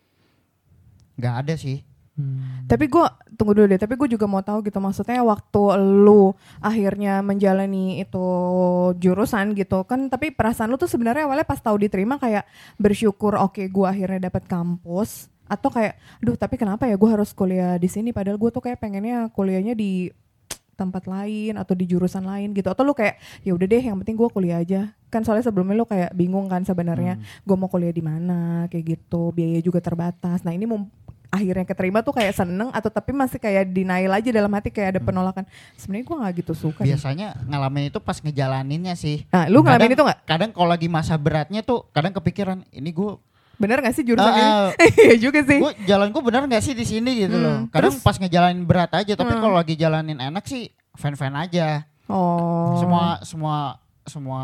nggak 1.15 1.36
ada 1.48 1.56
sih. 1.56 1.82
Hmm. 2.15 2.63
Tapi 2.63 2.88
gue 2.88 3.06
tunggu 3.36 3.51
dulu 3.51 3.68
deh. 3.68 3.82
Tapi 3.82 4.00
gue 4.00 4.15
juga 4.15 4.24
mau 4.24 4.39
tahu 4.39 4.63
gitu. 4.63 4.80
Maksudnya 4.80 5.20
waktu 5.20 5.62
lu 5.82 6.32
akhirnya 6.63 7.20
menjalani 7.20 8.00
itu 8.00 8.25
jurusan 9.01 9.51
gitu 9.51 9.84
kan. 9.84 10.08
Tapi 10.08 10.32
perasaan 10.32 10.72
lu 10.72 10.80
tuh 10.80 10.88
sebenarnya 10.88 11.27
awalnya 11.27 11.44
pas 11.44 11.60
tahu 11.60 11.75
diterima 11.75 12.15
kayak 12.15 12.48
bersyukur. 12.80 13.36
Oke, 13.36 13.68
gue 13.68 13.86
akhirnya 13.86 14.32
dapat 14.32 14.48
kampus. 14.48 15.27
Atau 15.46 15.70
kayak, 15.70 15.94
duh 16.20 16.34
tapi 16.34 16.56
kenapa 16.56 16.86
ya 16.86 16.96
gue 16.96 17.10
harus 17.10 17.30
kuliah 17.32 17.78
di 17.78 17.86
sini? 17.86 18.10
Padahal 18.10 18.38
gue 18.38 18.50
tuh 18.50 18.62
kayak 18.62 18.82
pengennya 18.82 19.30
kuliahnya 19.30 19.74
di 19.74 20.10
tempat 20.75 21.08
lain 21.08 21.56
atau 21.56 21.72
di 21.72 21.88
jurusan 21.88 22.25
lain 22.25 22.52
gitu. 22.52 22.68
Atau 22.68 22.84
lu 22.84 22.92
kayak, 22.92 23.16
ya 23.42 23.56
udah 23.56 23.64
deh, 23.64 23.80
yang 23.80 23.96
penting 24.04 24.16
gue 24.16 24.28
kuliah 24.28 24.60
aja. 24.60 24.92
Kan 25.08 25.24
soalnya 25.24 25.48
sebelumnya 25.48 25.78
lu 25.78 25.88
kayak 25.88 26.12
bingung 26.12 26.52
kan 26.52 26.62
sebenarnya. 26.62 27.16
Gue 27.42 27.56
mau 27.56 27.70
kuliah 27.70 27.96
di 27.96 28.04
mana 28.04 28.68
kayak 28.68 28.84
gitu. 28.98 29.32
Biaya 29.32 29.62
juga 29.62 29.80
terbatas. 29.80 30.44
Nah 30.44 30.52
ini 30.52 30.68
mum- 30.68 30.92
akhirnya 31.25 31.68
keterima 31.68 32.00
tuh 32.00 32.16
kayak 32.16 32.32
seneng 32.32 32.72
atau 32.72 32.88
tapi 32.88 33.12
masih 33.12 33.36
kayak 33.36 33.68
denial 33.68 34.08
aja 34.14 34.30
dalam 34.32 34.48
hati 34.56 34.72
kayak 34.72 34.96
ada 34.96 35.02
penolakan 35.04 35.44
sebenarnya 35.75 36.06
gue 36.08 36.16
nggak 36.16 36.34
gitu 36.40 36.54
suka. 36.56 36.82
Biasanya 36.88 37.36
ngalamin 37.44 37.92
itu 37.92 38.00
pas 38.00 38.16
ngejalaninnya 38.16 38.96
sih. 38.96 39.28
nah 39.28 39.44
lu 39.52 39.60
ngalamin 39.60 39.84
Kadang- 39.84 39.96
itu 40.00 40.04
nggak 40.08 40.20
Kadang 40.24 40.50
kalau 40.56 40.70
lagi 40.72 40.88
masa 40.88 41.20
beratnya 41.20 41.60
tuh 41.60 41.92
kadang 41.92 42.16
kepikiran 42.16 42.64
ini 42.72 42.88
gue 42.88 43.20
bener 43.56 43.78
nggak 43.80 43.92
sih 43.92 44.04
jurusan 44.04 44.28
Ah, 44.28 44.72
ini 44.72 44.88
iya 45.06 45.16
juga 45.18 45.40
sih 45.42 45.58
gue 45.58 45.74
jalan 45.86 46.08
gue 46.10 46.22
benar 46.22 46.42
nggak 46.44 46.62
sih 46.62 46.72
di 46.72 46.84
sini 46.84 47.12
gitu 47.22 47.34
Hmm, 47.34 47.44
loh. 47.44 47.58
Kadang 47.70 47.92
terus- 47.92 48.02
pas 48.02 48.16
ngejalanin 48.16 48.64
berat 48.64 48.92
aja, 48.94 49.14
tapi 49.14 49.32
Hmm. 49.32 49.42
kalau 49.42 49.56
lagi 49.56 49.74
jalanin 49.74 50.18
enak 50.18 50.44
sih 50.44 50.68
fan-fan 50.94 51.34
aja. 51.34 51.84
oh 52.06 52.78
Semua 52.78 53.04
semua 53.22 53.56
semua 54.06 54.42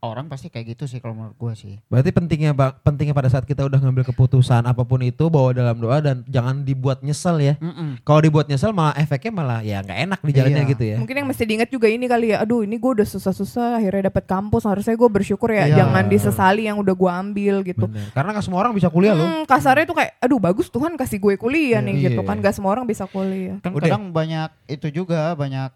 orang 0.00 0.26
pasti 0.26 0.48
kayak 0.48 0.74
gitu 0.74 0.84
sih 0.86 0.96
kalau 0.96 1.12
menurut 1.12 1.36
gue 1.36 1.52
sih. 1.54 1.74
Berarti 1.86 2.08
pentingnya 2.10 2.52
pentingnya 2.80 3.12
pada 3.12 3.28
saat 3.28 3.44
kita 3.44 3.62
udah 3.62 3.78
ngambil 3.78 4.04
keputusan 4.06 4.62
apa 4.62 4.80
pun 4.80 5.00
itu 5.00 5.26
bawa 5.26 5.52
dalam 5.52 5.76
doa 5.76 6.00
dan 6.00 6.24
jangan 6.24 6.60
dibuat 6.60 7.00
nyesel 7.00 7.36
ya. 7.36 7.54
Mm-mm. 7.56 8.00
Kalau 8.00 8.20
dibuat 8.20 8.46
nyesel 8.46 8.70
malah 8.70 8.96
efeknya 8.96 9.28
malah 9.30 9.60
ya 9.60 9.80
nggak 9.80 9.98
enak 10.02 10.20
di 10.20 10.32
jalannya 10.32 10.56
Iya. 10.58 10.70
gitu 10.70 10.84
ya. 10.84 10.96
mungkin 10.96 11.14
yang 11.14 11.26
mesti 11.26 11.44
diingat 11.44 11.68
juga 11.68 11.86
ini 11.86 12.04
kali 12.04 12.26
ya 12.30 12.40
aduh 12.40 12.60
ini 12.60 12.74
gue 12.74 12.90
udah 12.92 13.06
susah-susah 13.06 13.76
akhirnya 13.76 14.08
dapet 14.08 14.24
kampus 14.24 14.64
harusnya 14.64 14.92
gue 14.92 15.10
bersyukur 15.10 15.48
ya 15.48 15.64
Iya. 15.64 15.76
jangan 15.84 16.04
disesali 16.06 16.62
yang 16.64 16.76
udah 16.76 16.92
gue 16.92 17.10
ambil 17.10 17.54
gitu 17.62 17.84
Bener. 17.84 18.08
Karena 18.10 18.30
nggak 18.32 18.44
semua 18.44 18.60
orang 18.60 18.72
bisa 18.72 18.88
kuliah 18.88 19.12
loh. 19.12 19.24
Hmm, 19.24 19.44
kasarnya 19.44 19.84
tuh 19.84 19.96
kayak 19.96 20.16
aduh 20.18 20.38
bagus 20.38 20.66
Tuhan 20.68 20.96
kasih 20.96 21.18
gue 21.18 21.34
kuliah 21.36 21.78
nih 21.78 21.94
Iya. 21.94 22.04
gitu 22.08 22.20
kan 22.22 22.36
gak 22.36 22.52
semua 22.52 22.72
orang 22.72 22.84
bisa 22.84 23.04
kuliah 23.04 23.60
Kan 23.60 23.72
Udah. 23.72 23.84
kadang 23.86 24.08
banyak 24.10 24.48
itu 24.66 24.86
juga 24.94 25.32
banyak 25.32 25.70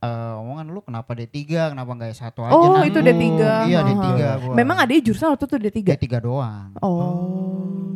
eh, 0.00 0.08
omongan 0.34 0.66
lu 0.66 0.80
kenapa 0.80 1.10
D3, 1.12 1.36
kenapa 1.70 1.90
nggak 1.92 2.10
S1 2.10 2.32
aja 2.32 2.50
oh 2.50 2.72
nanti? 2.74 2.88
itu 2.88 2.98
D3 2.98 3.22
Iya 3.66 3.78
Aha. 3.78 3.86
D3 3.86 4.06
gua. 4.40 4.54
memang 4.54 4.76
ada 4.78 4.92
jurusan 4.94 5.28
waktu 5.30 5.44
itu 5.44 5.56
D3 5.58 5.78
D3 5.94 6.06
doang. 6.18 6.68
oh 6.80 7.28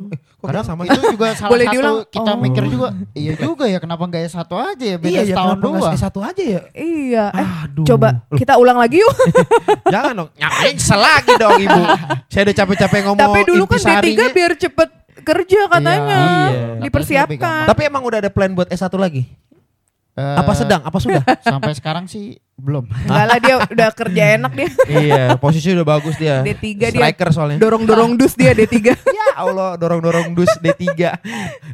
Eh, 0.06 0.20
kita 0.44 0.60
sama 0.62 0.84
itu 0.84 1.00
juga 1.08 1.32
salah 1.34 1.50
Boleh 1.50 1.64
satu 1.64 1.74
diulang? 1.74 1.96
kita 2.06 2.30
Oh. 2.30 2.38
mikir 2.38 2.64
juga 2.66 2.88
iya 3.12 3.32
juga 3.34 3.64
ya 3.64 3.78
kenapa 3.78 4.04
nggak 4.04 4.22
S1 4.26 4.44
aja 4.46 4.84
ya 4.84 4.96
beda 4.96 5.10
Iya 5.10 5.18
ya 5.18 5.24
setahun 5.26 5.48
kenapa 5.50 5.64
nggak 5.66 5.80
doang. 5.80 5.94
S1 5.96 6.16
aja 6.22 6.42
ya? 6.44 6.60
iya 6.72 7.24
eh 7.32 7.48
Aduh. 7.64 7.84
coba 7.84 8.08
kita 8.30 8.52
ulang 8.54 8.76
lagi 8.76 8.96
yuk 8.96 9.14
Jangan 9.94 10.12
dong. 10.14 10.28
Ngapain 10.34 10.76
selagi 10.78 11.32
dong 11.34 11.58
ibu. 11.58 11.80
Saya 12.26 12.42
udah 12.42 12.56
capek-capek 12.56 13.00
ngomong 13.02 13.20
tapi 13.24 13.40
dulu 13.44 13.64
kan 13.64 13.74
D3 13.74 13.80
intisarinya. 13.80 14.26
biar 14.30 14.52
cepet 14.54 14.88
kerja 15.24 15.60
katanya 15.66 16.20
Iya. 16.44 16.84
dipersiapkan 16.84 17.64
Tapi 17.64 17.80
emang 17.82 18.02
udah 18.02 18.18
ada 18.18 18.28
plan 18.28 18.52
buat 18.52 18.68
S1 18.68 18.92
lagi? 18.94 19.24
Eh, 20.14 20.36
Apa 20.38 20.54
sedang? 20.54 20.78
Apa 20.86 20.98
sudah? 21.02 21.22
Sampai 21.42 21.74
sekarang 21.74 22.06
sih 22.06 22.38
belum. 22.54 22.86
Enggak 22.86 23.26
lah 23.26 23.38
dia 23.42 23.54
udah 23.58 23.88
kerja 24.06 24.22
enak 24.38 24.52
dia 24.54 24.70
iya, 24.86 25.34
posisi 25.34 25.74
udah 25.74 25.82
bagus 25.82 26.14
dia. 26.14 26.38
D3 26.46 26.62
dia 26.78 26.90
Striker 26.94 27.28
soalnya. 27.34 27.58
dorong-dorong 27.58 28.14
dus 28.14 28.38
dia 28.38 28.54
D3 28.54 28.94
ya 29.18 29.26
Allah, 29.34 29.74
dorong-dorong 29.74 30.38
dus 30.38 30.54
D3. 30.62 30.86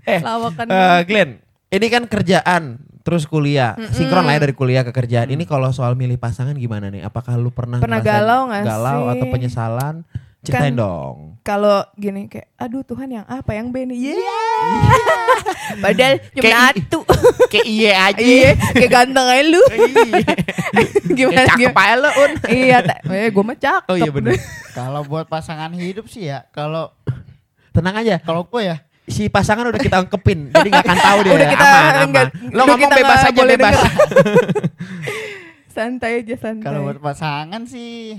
Eh, 0.09 0.21
lawakan 0.25 0.67
eh, 0.73 1.01
Glenn, 1.05 1.31
ini 1.69 1.87
kan 1.93 2.09
kerjaan 2.09 2.81
terus 3.01 3.25
kuliah, 3.25 3.77
sinkron 3.93 4.25
lah 4.25 4.37
ya 4.37 4.45
dari 4.45 4.57
kuliah 4.57 4.85
ke 4.85 4.93
kerjaan. 4.93 5.29
Ini 5.29 5.45
kalau 5.45 5.69
soal 5.73 5.93
milih 5.93 6.17
pasangan 6.17 6.57
gimana 6.57 6.89
nih? 6.89 7.05
Apakah 7.05 7.37
lu 7.37 7.53
pernah 7.53 7.77
Pernah 7.77 8.01
galau 8.01 8.49
nggak 8.49 8.65
galau 8.65 9.01
sih? 9.05 9.13
atau 9.17 9.27
penyesalan? 9.29 9.95
Ceritain 10.41 10.73
Kan- 10.73 10.81
dong. 10.81 11.17
kalau 11.41 11.85
gini 11.95 12.25
kayak 12.25 12.49
aduh 12.57 12.81
Tuhan 12.81 13.09
yang 13.11 13.27
apa 13.27 13.53
yang 13.53 13.69
B 13.69 13.85
nih 13.85 14.13
yeah. 14.13 14.89
padahal 15.85 16.17
cuma 16.31 16.43
Kayak- 16.43 16.61
satu 16.81 16.99
Kayak 17.47 17.67
iya 17.67 17.93
aja. 18.09 18.21
iya 18.21 18.51
kayak 18.73 18.91
ganteng 18.91 19.27
aja 19.27 19.45
lu 19.47 19.61
gimana 21.11 21.37
Kayak 21.37 21.49
cakep 21.51 21.61
gimana 21.61 21.81
aja 21.83 21.95
lo, 21.95 22.11
Un. 22.15 22.31
iya 22.47 22.79
eh 23.07 23.29
gue 23.29 23.43
mah 23.43 23.57
cakep 23.59 23.89
Oh 23.89 23.97
iya 23.97 24.09
bener. 24.09 24.33
Kalau 24.71 25.01
buat 25.03 25.27
pasangan 25.27 25.69
hidup 25.73 26.07
sih 26.07 26.25
ya, 26.27 26.49
kalau 26.49 26.89
Tenang 27.71 27.97
aja. 27.97 28.17
kalau 28.19 28.43
gue 28.43 28.63
ya 28.65 28.77
Si 29.05 29.27
pasangan 29.27 29.67
udah 29.67 29.77
kita 29.77 29.97
angkepin, 30.01 30.49
jadi 30.49 30.69
nggak 30.71 30.87
akan 30.87 30.99
tahu 31.01 31.19
dia. 31.21 31.33
Udah 31.35 31.49
kita 31.49 31.67
aman, 31.67 31.75
aman. 31.75 32.05
enggak- 32.07 32.31
Lo 32.31 32.39
udah 32.39 32.63
ngomong 32.63 32.79
kita 32.81 32.95
bebas 32.97 33.21
aja, 33.25 33.43
bebas. 33.45 33.75
santai 35.69 36.13
aja 36.21 36.35
santai 36.37 36.65
kalau 36.65 36.81
buat 36.85 36.99
pasangan 36.99 37.63
sih 37.65 38.19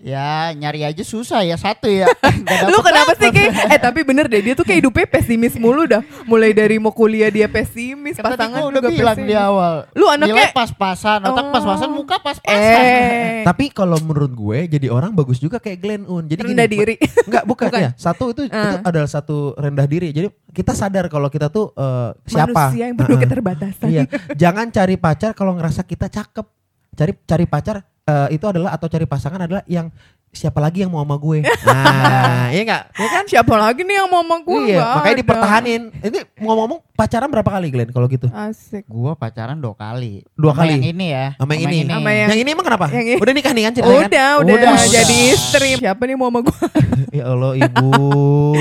ya 0.00 0.50
nyari 0.50 0.80
aja 0.82 1.00
susah 1.00 1.40
ya 1.40 1.54
satu 1.54 1.84
ya. 1.86 2.08
Lu 2.66 2.80
kenapa 2.80 3.12
sih 3.14 3.28
kayak 3.28 3.52
eh 3.72 3.78
tapi 3.78 4.00
bener 4.00 4.26
deh 4.26 4.40
dia 4.40 4.54
tuh 4.54 4.62
kayak 4.62 4.80
hidupnya 4.80 5.06
pesimis 5.06 5.54
mulu 5.54 5.84
dah 5.84 6.00
mulai 6.24 6.50
dari 6.50 6.76
mau 6.76 6.88
kuliah 6.90 7.28
dia 7.28 7.46
pesimis 7.46 8.16
tadi 8.16 8.24
pasangan 8.26 8.56
gua 8.56 8.68
udah 8.70 8.80
juga 8.80 8.88
bilang 8.90 9.14
pesimis 9.14 9.28
di 9.28 9.36
awal. 9.36 9.74
Lu 9.92 10.06
anaknya- 10.06 10.32
Nilai 10.32 10.48
pas-pasan, 10.50 11.20
otak 11.22 11.44
Oh. 11.44 11.52
pas-pasan, 11.52 11.88
muka 11.90 12.16
pas-pasan. 12.18 12.80
eh 12.80 13.44
Tapi 13.48 13.68
kalau 13.68 13.96
menurut 13.98 14.30
gue 14.30 14.58
jadi 14.70 14.88
orang 14.88 15.12
bagus 15.12 15.36
juga 15.36 15.56
kayak 15.56 15.78
Glenn 15.78 16.04
Un. 16.04 16.24
Jadi 16.24 16.40
rendah 16.42 16.64
gini, 16.64 16.76
diri 16.76 16.94
Enggak, 17.26 17.44
bukan, 17.44 17.68
Bukan. 17.68 17.80
ya. 17.80 17.90
Satu 17.94 18.30
itu 18.30 18.46
itu 18.46 18.56
Ah. 18.56 18.80
adalah 18.80 19.06
satu 19.06 19.52
rendah 19.54 19.84
diri. 19.84 20.10
Jadi 20.10 20.28
kita 20.50 20.72
sadar 20.72 21.06
kalau 21.06 21.28
kita 21.28 21.48
tuh 21.48 21.72
eh, 21.72 22.10
siapa. 22.24 22.72
manusia 22.72 22.84
yang 22.86 22.96
penuh 22.96 23.08
Heeh. 23.10 23.22
keterbatasan 23.22 23.86
Iya. 23.86 24.02
Jangan 24.32 24.66
cari 24.70 24.96
pacar 24.96 25.30
kalau 25.32 25.52
ngerasa 25.54 25.82
kita 25.82 26.06
cakep. 26.06 26.46
Cari 26.90 27.12
cari 27.20 27.44
pacar 27.44 27.76
eh, 28.10 28.36
itu 28.36 28.44
adalah 28.46 28.74
atau 28.74 28.90
cari 28.90 29.06
pasangan 29.06 29.46
adalah 29.46 29.62
yang 29.70 29.86
siapa 30.30 30.58
lagi 30.58 30.80
yang 30.80 30.90
mau 30.90 31.02
sama 31.02 31.16
gue. 31.16 31.42
Nah, 31.70 32.50
iya 32.50 32.62
enggak? 32.62 32.84
Iya 32.92 33.08
kan? 33.08 33.24
siapa 33.26 33.54
lagi 33.54 33.82
nih 33.82 33.96
yang 33.96 34.08
mau 34.08 34.20
sama 34.20 34.36
gue 34.40 34.60
iya, 34.68 34.82
makanya 34.92 35.12
ada. 35.12 35.22
dipertahanin. 35.22 35.82
Ini 35.96 36.18
ngomong-ngomong 36.36 36.80
pacaran 36.92 37.28
berapa 37.28 37.46
kali 37.48 37.66
Glenn 37.68 37.90
kalau 37.90 38.06
gitu? 38.06 38.26
asik 38.28 38.84
Gua 38.86 39.14
pacaran 39.14 39.56
dua 39.56 39.72
kali. 39.72 40.26
Dua 40.32 40.50
Sama 40.50 40.60
kali? 40.60 40.72
Yang 40.76 40.86
ini 40.88 41.06
ya. 41.08 41.26
Sama 41.34 41.50
yang 41.52 41.62
ini? 41.64 41.78
Sama 41.84 42.10
yang- 42.10 42.30
Yang 42.30 42.40
ini 42.40 42.50
emang 42.50 42.66
kenapa? 42.66 42.86
yang 42.90 43.06
ini. 43.08 43.18
Udah 43.18 43.32
nikah 43.32 43.52
nih 43.52 43.62
kan 43.62 43.72
ceritanya 43.72 43.96
kan? 43.96 44.10
udah, 44.10 44.28
udah 44.40 44.54
Udah. 44.56 44.86
jadi 44.88 45.16
istri 45.30 45.70
siapa 45.76 46.02
nih 46.04 46.14
mau 46.14 46.28
sama 46.28 46.40
gue 46.40 46.58
Ya 47.18 47.24
Allah 47.26 47.52
ibu. 47.56 47.90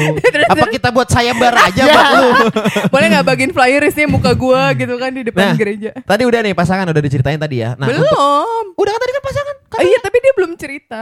Apa 0.51 0.65
kita 0.67 0.89
buat 0.89 1.07
sayembar 1.07 1.53
aja 1.55 1.81
buat 1.83 2.05
lu? 2.15 2.29
boleh 2.87 3.05
nggak 3.09 3.25
bagiin 3.25 3.51
flyer 3.51 3.81
isinya 3.83 4.09
muka 4.11 4.31
gue 4.33 4.61
gitu 4.75 4.93
kan 4.95 5.11
di 5.11 5.21
depan 5.23 5.41
Nah, 5.43 5.55
gereja 5.55 5.89
Tadi 5.95 6.23
udah 6.23 6.39
nih 6.41 6.53
pasangan 6.53 6.85
udah 6.85 7.01
diceritain 7.01 7.37
tadi 7.37 7.61
ya. 7.61 7.73
Nah, 7.75 7.85
belum 7.85 8.01
untuk- 8.01 8.75
udah 8.75 8.91
kan 8.91 9.01
tadi 9.01 9.13
kan 9.13 9.23
pasangan. 9.23 9.55
Oh, 9.69 9.81
iya 9.81 9.99
tapi 9.99 10.17
dia 10.19 10.33
belum 10.33 10.51
cerita 10.55 10.99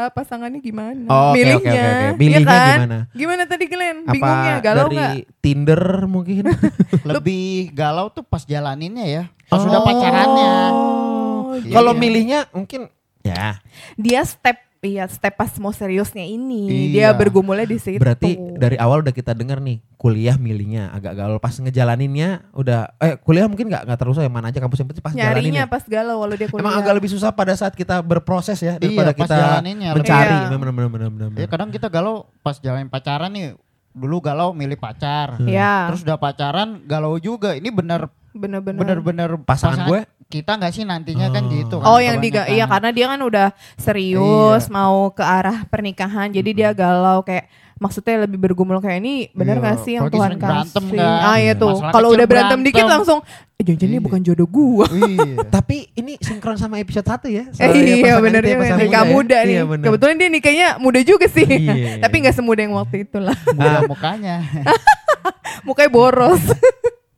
gimana 0.60 1.06
Oh, 1.06 1.32
milihnya 1.32 1.58
oke, 1.58 1.70
oke, 1.70 1.88
oke. 1.88 2.04
Iya 2.04 2.12
Milihnya 2.16 2.46
kan? 2.48 2.68
gimana? 2.74 2.98
gimana 3.12 3.44
tadi 3.44 3.66
Glenn 3.66 3.98
Apa 4.02 4.12
bingungnya 4.12 4.54
galau 4.60 4.86
dari 4.86 4.96
nggak 4.96 5.14
Tinder 5.40 5.84
mungkin? 6.06 6.44
Lebih 7.10 7.46
galau 7.72 8.08
tuh 8.10 8.22
pas 8.22 8.42
jalaninnya 8.42 9.06
ya. 9.06 9.24
Oh. 9.28 9.48
Pas 9.48 9.60
sudah 9.60 9.80
pacarannya. 9.82 10.54
Oh, 10.72 11.16
Iya, 11.58 11.74
Kalau 11.74 11.92
iya. 11.92 12.00
milihnya 12.00 12.40
mungkin 12.52 12.82
ya 13.22 13.58
dia 13.96 14.22
step 14.22 14.67
iya 14.80 15.06
step 15.06 15.34
pas 15.34 15.50
mau 15.58 15.70
seriusnya 15.70 16.22
ini 16.22 16.92
dia 16.92 17.10
Iya. 17.10 17.10
bergumulnya 17.12 17.66
di 17.66 17.78
situ 17.78 17.98
berarti 17.98 18.38
dari 18.54 18.76
awal 18.76 19.02
udah 19.02 19.12
kita 19.12 19.32
dengar 19.32 19.58
nih 19.58 19.82
kuliah 19.94 20.36
milihnya 20.36 20.90
agak 20.90 21.14
galau 21.14 21.38
pas 21.38 21.52
ngejalaninnya 21.52 22.46
udah 22.52 22.94
eh 22.98 23.18
kuliah 23.18 23.46
mungkin 23.46 23.68
nggak 23.68 23.84
nggak 23.84 23.98
terus 23.98 24.18
yang 24.18 24.30
mana 24.30 24.48
aja 24.48 24.58
kampus 24.58 24.78
yang 24.78 24.88
penting 24.88 25.02
pas 25.02 25.12
nyarinya 25.12 25.34
jalaninnya. 25.34 25.66
pas 25.66 25.84
galau 25.84 26.16
walau 26.20 26.34
dia 26.34 26.48
kuliah 26.48 26.64
Emang 26.64 26.76
agak 26.76 26.94
lebih 26.94 27.10
susah 27.10 27.30
pada 27.32 27.54
saat 27.54 27.74
kita 27.74 28.00
berproses 28.00 28.58
ya 28.58 28.76
daripada 28.76 29.10
Iya, 29.10 29.18
pas 29.18 29.26
kita 29.26 29.38
mencari. 29.94 30.36
Iya. 30.36 30.48
Bener 30.52 30.72
bener 30.72 30.90
bener 30.90 31.10
bener. 31.10 31.30
Ya 31.36 31.48
kadang 31.48 31.70
kita 31.70 31.88
galau 31.88 32.30
pas 32.40 32.58
jalanin 32.58 32.88
pacaran 32.88 33.30
nih. 33.30 33.58
Dulu 33.92 34.22
galau 34.22 34.54
milih 34.54 34.78
pacar. 34.78 35.42
ya 35.42 35.90
Terus 35.90 36.06
udah 36.06 36.16
pacaran 36.16 36.86
galau 36.86 37.18
juga. 37.18 37.58
Ini 37.58 37.66
bener 37.68 38.06
bener-bener 38.38 38.80
bener-bener 38.80 39.30
Pasangan 39.40 39.86
gue? 39.86 40.02
kita 40.28 40.52
nggak 40.54 40.72
sih 40.72 40.84
nantinya 40.84 41.28
kan 41.30 41.42
Oh. 41.42 41.50
gitu 41.50 41.76
kan. 41.78 41.88
Oh 41.88 42.00
yang 42.00 42.18
diga 42.18 42.46
iya 42.46 42.66
karena 42.66 42.90
dia 42.90 43.08
kan 43.08 43.20
udah 43.20 43.48
serius 43.78 44.64
Iya. 44.64 44.72
mau 44.72 45.10
ke 45.10 45.22
arah 45.22 45.64
pernikahan 45.66 46.30
jadi 46.30 46.50
dia 46.52 46.70
galau 46.72 47.22
kayak 47.22 47.48
maksudnya 47.78 48.26
lebih 48.26 48.42
bergumul 48.42 48.78
kayak 48.78 49.00
ini 49.00 49.16
bener 49.32 49.56
Iya, 49.56 49.64
gak 49.64 49.78
sih 49.80 49.94
yang 49.96 50.10
Tuhan 50.10 50.36
kasih 50.36 50.82
kan. 50.92 51.22
ah 51.24 51.38
iya 51.38 51.54
tuh 51.54 51.72
Masalah 51.72 51.92
kalau 51.92 52.10
udah 52.12 52.26
berantem 52.26 52.60
dikit 52.60 52.82
berantem. 52.82 52.96
langsung 52.98 53.20
eh, 53.54 53.64
jangan-jangan 53.64 53.88
ini 53.88 53.96
Iya. 53.96 54.04
bukan 54.04 54.22
jodoh 54.22 54.48
gua 54.48 54.86
iya. 54.90 55.30
Tapi 55.56 55.78
ini 55.94 56.14
sinkron 56.20 56.58
sama 56.58 56.76
episode 56.78 57.06
1 57.06 57.24
ya. 57.30 57.44
Eh, 57.48 57.70
iya 57.72 57.96
pasangan 58.04 58.22
bener 58.22 58.42
ya, 58.44 58.56
pasangan 58.58 58.82
nikah 58.82 59.00
ya. 59.00 59.08
muda 59.08 59.38
nih 59.40 59.54
Iya, 59.54 59.64
bener. 59.64 59.84
kebetulan 59.86 60.16
dia 60.18 60.30
nikahnya 60.30 60.68
muda 60.78 61.00
juga 61.02 61.26
sih 61.28 61.46
Iya. 61.48 61.74
tapi 62.04 62.16
nggak 62.20 62.36
semuda 62.36 62.60
yang 62.60 62.76
waktu 62.76 62.98
itu 63.04 63.18
lah 63.18 63.38
Muda 63.48 63.80
mukanya. 63.94 64.36
mukanya 65.64 65.90
boros 65.90 66.42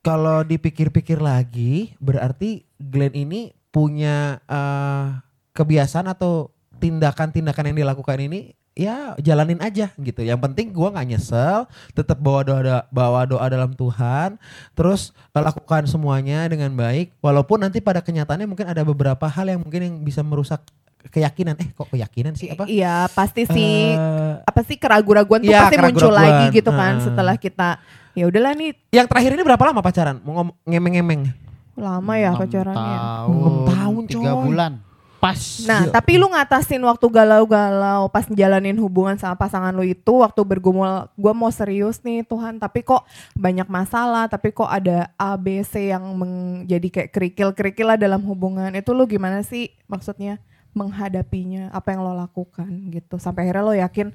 Kalau 0.09 0.41
dipikir-pikir 0.41 1.21
lagi, 1.21 1.93
berarti 2.01 2.65
Glenn 2.81 3.13
ini 3.13 3.53
punya 3.69 4.41
eh, 4.49 5.05
kebiasaan 5.53 6.09
atau 6.09 6.49
tindakan-tindakan 6.81 7.69
yang 7.69 7.77
dilakukan 7.85 8.17
ini 8.17 8.57
ya 8.73 9.13
jalanin 9.21 9.61
aja 9.61 9.93
gitu. 10.01 10.25
Yang 10.25 10.39
penting 10.49 10.73
gua 10.73 10.89
nggak 10.97 11.13
nyesel, 11.13 11.69
tetap 11.93 12.17
bawa 12.17 12.41
doa 12.41 12.81
bawa 12.89 13.21
doa 13.29 13.45
dalam 13.45 13.69
Tuhan, 13.77 14.41
terus 14.73 15.13
lakukan 15.29 15.85
semuanya 15.85 16.49
dengan 16.49 16.73
baik. 16.73 17.13
Walaupun 17.21 17.61
nanti 17.61 17.77
pada 17.77 18.01
kenyataannya 18.01 18.49
mungkin 18.49 18.65
ada 18.65 18.81
beberapa 18.81 19.29
hal 19.29 19.45
yang 19.45 19.61
mungkin 19.61 19.81
yang 19.85 19.95
bisa 20.01 20.25
merusak 20.25 20.65
keyakinan. 21.13 21.53
Eh 21.61 21.69
kok 21.71 21.87
keyakinan 21.91 22.33
sih 22.35 22.51
apa? 22.51 22.67
iya 22.67 23.07
pasti 23.13 23.47
sih 23.47 23.95
Eh, 23.95 24.33
apa 24.43 24.61
sih 24.67 24.75
keraguan-raguan 24.75 25.39
tuh 25.43 25.51
Iya, 25.53 25.69
pasti 25.71 25.77
muncul 25.79 26.11
lagi 26.11 26.45
gitu 26.51 26.71
kan 26.75 26.99
Heeh. 26.99 27.05
setelah 27.07 27.35
kita 27.39 27.69
ya 28.13 28.25
udahlah 28.25 28.53
nih 28.53 28.71
yang 28.89 29.05
terakhir 29.05 29.31
ini 29.33 29.43
berapa 29.43 29.63
lama 29.65 29.81
pacaran? 29.81 30.17
Mau 30.21 30.33
ngomong 30.35 30.55
ngemeng-ngemeng. 30.65 31.21
lama 31.79 32.13
ya 32.13 32.35
pacarannya 32.35 32.97
Tahun, 32.99 33.31
Enam 33.39 33.55
tahun, 33.71 34.03
Tiga 34.05 34.31
coy. 34.35 34.43
bulan. 34.51 34.73
Pas. 35.19 35.39
Nah, 35.63 35.83
Iya. 35.83 35.91
tapi 35.91 36.15
lu 36.15 36.27
ngatasin 36.27 36.79
waktu 36.79 37.07
galau-galau 37.07 38.07
pas 38.07 38.23
jalanin 38.25 38.75
hubungan 38.75 39.15
sama 39.15 39.35
pasangan 39.35 39.71
lu 39.71 39.83
itu 39.83 40.11
waktu 40.15 40.39
bergumul, 40.43 40.87
gua 41.15 41.31
mau 41.31 41.51
serius 41.51 41.99
nih 41.99 42.23
Tuhan, 42.23 42.55
tapi 42.55 42.83
kok 42.83 43.03
banyak 43.31 43.67
masalah, 43.67 44.27
tapi 44.27 44.51
kok 44.51 44.67
ada 44.67 45.11
A, 45.15 45.35
B, 45.35 45.59
C 45.61 45.91
yang 45.91 46.03
menjadi 46.15 46.87
kayak 46.87 47.09
kerikil-kerikil 47.11 47.87
lah 47.87 47.99
dalam 47.99 48.23
hubungan. 48.23 48.71
Itu 48.71 48.91
lu 48.91 49.07
gimana 49.07 49.39
sih 49.39 49.71
maksudnya 49.87 50.39
menghadapinya? 50.71 51.71
Apa 51.71 51.95
yang 51.95 52.03
lo 52.03 52.11
lakukan 52.11 52.67
gitu? 52.89 53.19
Sampai 53.19 53.47
akhirnya 53.47 53.63
lo 53.63 53.75
yakin, 53.75 54.11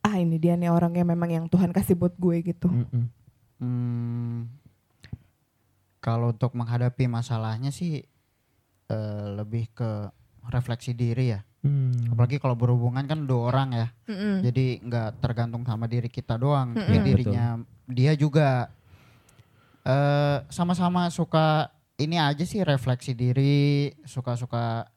ah 0.00 0.16
ini 0.16 0.36
dia 0.36 0.56
nih 0.56 0.68
orangnya 0.68 1.04
memang 1.04 1.28
yang 1.28 1.44
Tuhan 1.44 1.72
kasih 1.72 1.92
buat 1.92 2.12
gue 2.16 2.40
gitu. 2.40 2.68
Mm-mm. 2.68 3.04
Hmm, 3.62 4.50
kalau 6.02 6.34
untuk 6.34 6.50
menghadapi 6.58 7.06
masalahnya 7.06 7.70
sih 7.70 8.02
eh, 8.90 9.26
lebih 9.38 9.70
ke 9.70 10.10
refleksi 10.50 10.90
diri 10.98 11.30
ya. 11.30 11.46
Hmm. 11.62 11.94
Apalagi 12.10 12.42
kalau 12.42 12.58
berhubungan 12.58 13.06
kan 13.06 13.22
dua 13.22 13.54
orang 13.54 13.68
ya. 13.70 13.88
Mm-mm. 14.10 14.42
Jadi 14.42 14.82
nggak 14.82 15.22
tergantung 15.22 15.62
sama 15.62 15.86
diri 15.86 16.10
kita 16.10 16.34
doang, 16.34 16.74
Mm-mm. 16.74 16.90
ya 16.90 17.00
dirinya 17.06 17.46
dia 17.86 18.12
juga 18.18 18.66
eh 19.86 20.42
sama-sama 20.50 21.06
suka 21.14 21.70
ini 22.02 22.18
aja 22.18 22.42
sih 22.42 22.66
refleksi 22.66 23.14
diri, 23.14 23.94
suka-suka 24.02 24.90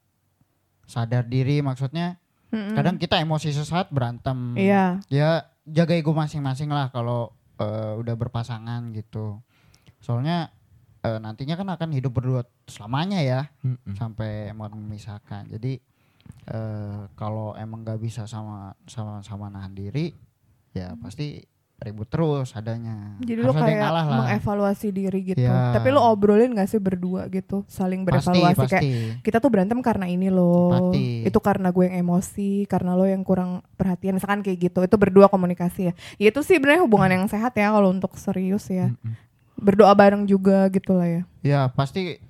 sadar 0.90 1.22
diri 1.30 1.62
maksudnya. 1.62 2.18
Mm-mm. 2.50 2.74
Kadang 2.74 2.98
kita 2.98 3.22
emosi 3.22 3.54
sesaat 3.54 3.94
berantem. 3.94 4.58
Iya. 4.58 4.98
Ya 5.06 5.46
jaga 5.62 5.94
ego 5.94 6.10
masing-masing 6.10 6.70
lah 6.74 6.90
kalau 6.90 7.30
eh, 7.60 7.92
udah 7.96 8.14
berpasangan 8.16 8.92
gitu. 8.92 9.40
Soalnya 10.00 10.52
eh, 11.02 11.18
nantinya 11.18 11.56
kan 11.56 11.68
akan 11.72 11.90
hidup 11.94 12.12
berdua 12.16 12.42
selamanya 12.68 13.20
ya 13.22 13.40
Mm-mm. 13.64 13.94
sampai 13.96 14.52
mau 14.52 14.68
memisahkan. 14.68 15.48
Jadi 15.50 15.78
eh 16.46 17.02
kalau 17.14 17.54
emang 17.54 17.86
nggak 17.86 18.02
bisa 18.02 18.26
sama 18.26 18.74
sama 18.90 19.22
sama 19.22 19.46
nahan 19.46 19.74
diri, 19.74 20.10
ya 20.74 20.98
pasti 20.98 21.38
ribut 21.76 22.08
terus 22.08 22.56
adanya. 22.56 23.20
Jadi 23.20 23.36
lu 23.36 23.52
Harus 23.52 23.60
ada 23.60 23.60
yang 23.60 23.68
kayak 23.68 23.82
ngalah 23.84 24.04
lah. 24.08 24.16
mengevaluasi 24.24 24.86
diri 24.96 25.20
gitu. 25.28 25.44
Iya. 25.44 25.76
Tapi 25.76 25.88
lu 25.92 26.00
obrolin 26.00 26.56
gak 26.56 26.72
sih 26.72 26.80
berdua 26.80 27.28
gitu, 27.28 27.68
saling 27.68 28.00
Pasti 28.02 28.32
berevaluasi 28.32 28.60
pasti. 28.64 28.72
kayak 28.72 28.92
kita 29.20 29.36
tuh 29.44 29.50
berantem 29.52 29.78
karena 29.84 30.08
ini 30.08 30.32
loh. 30.32 30.72
Pasti. 30.72 31.28
Itu 31.28 31.38
karena 31.44 31.68
gue 31.68 31.84
yang 31.84 31.96
emosi, 32.00 32.64
karena 32.64 32.96
lo 32.96 33.04
yang 33.04 33.20
kurang 33.20 33.60
perhatian. 33.76 34.16
Misalkan 34.16 34.40
kayak 34.40 34.72
gitu. 34.72 34.80
Itu 34.88 34.96
berdua 34.96 35.28
komunikasi 35.28 35.92
ya. 35.92 35.94
Ya 36.16 36.28
itu 36.32 36.40
sih 36.40 36.56
sebenarnya 36.56 36.80
hubungan 36.80 37.12
yang 37.12 37.24
sehat 37.28 37.52
ya 37.52 37.68
kalau 37.68 37.92
untuk 37.92 38.16
serius 38.16 38.72
ya. 38.72 38.88
Mm-mm. 38.96 39.12
Berdoa 39.56 39.92
bareng 39.92 40.24
juga 40.24 40.68
gitu 40.72 40.96
lah 40.96 41.08
ya. 41.08 41.22
Ya 41.44 41.60
pasti 41.68 42.20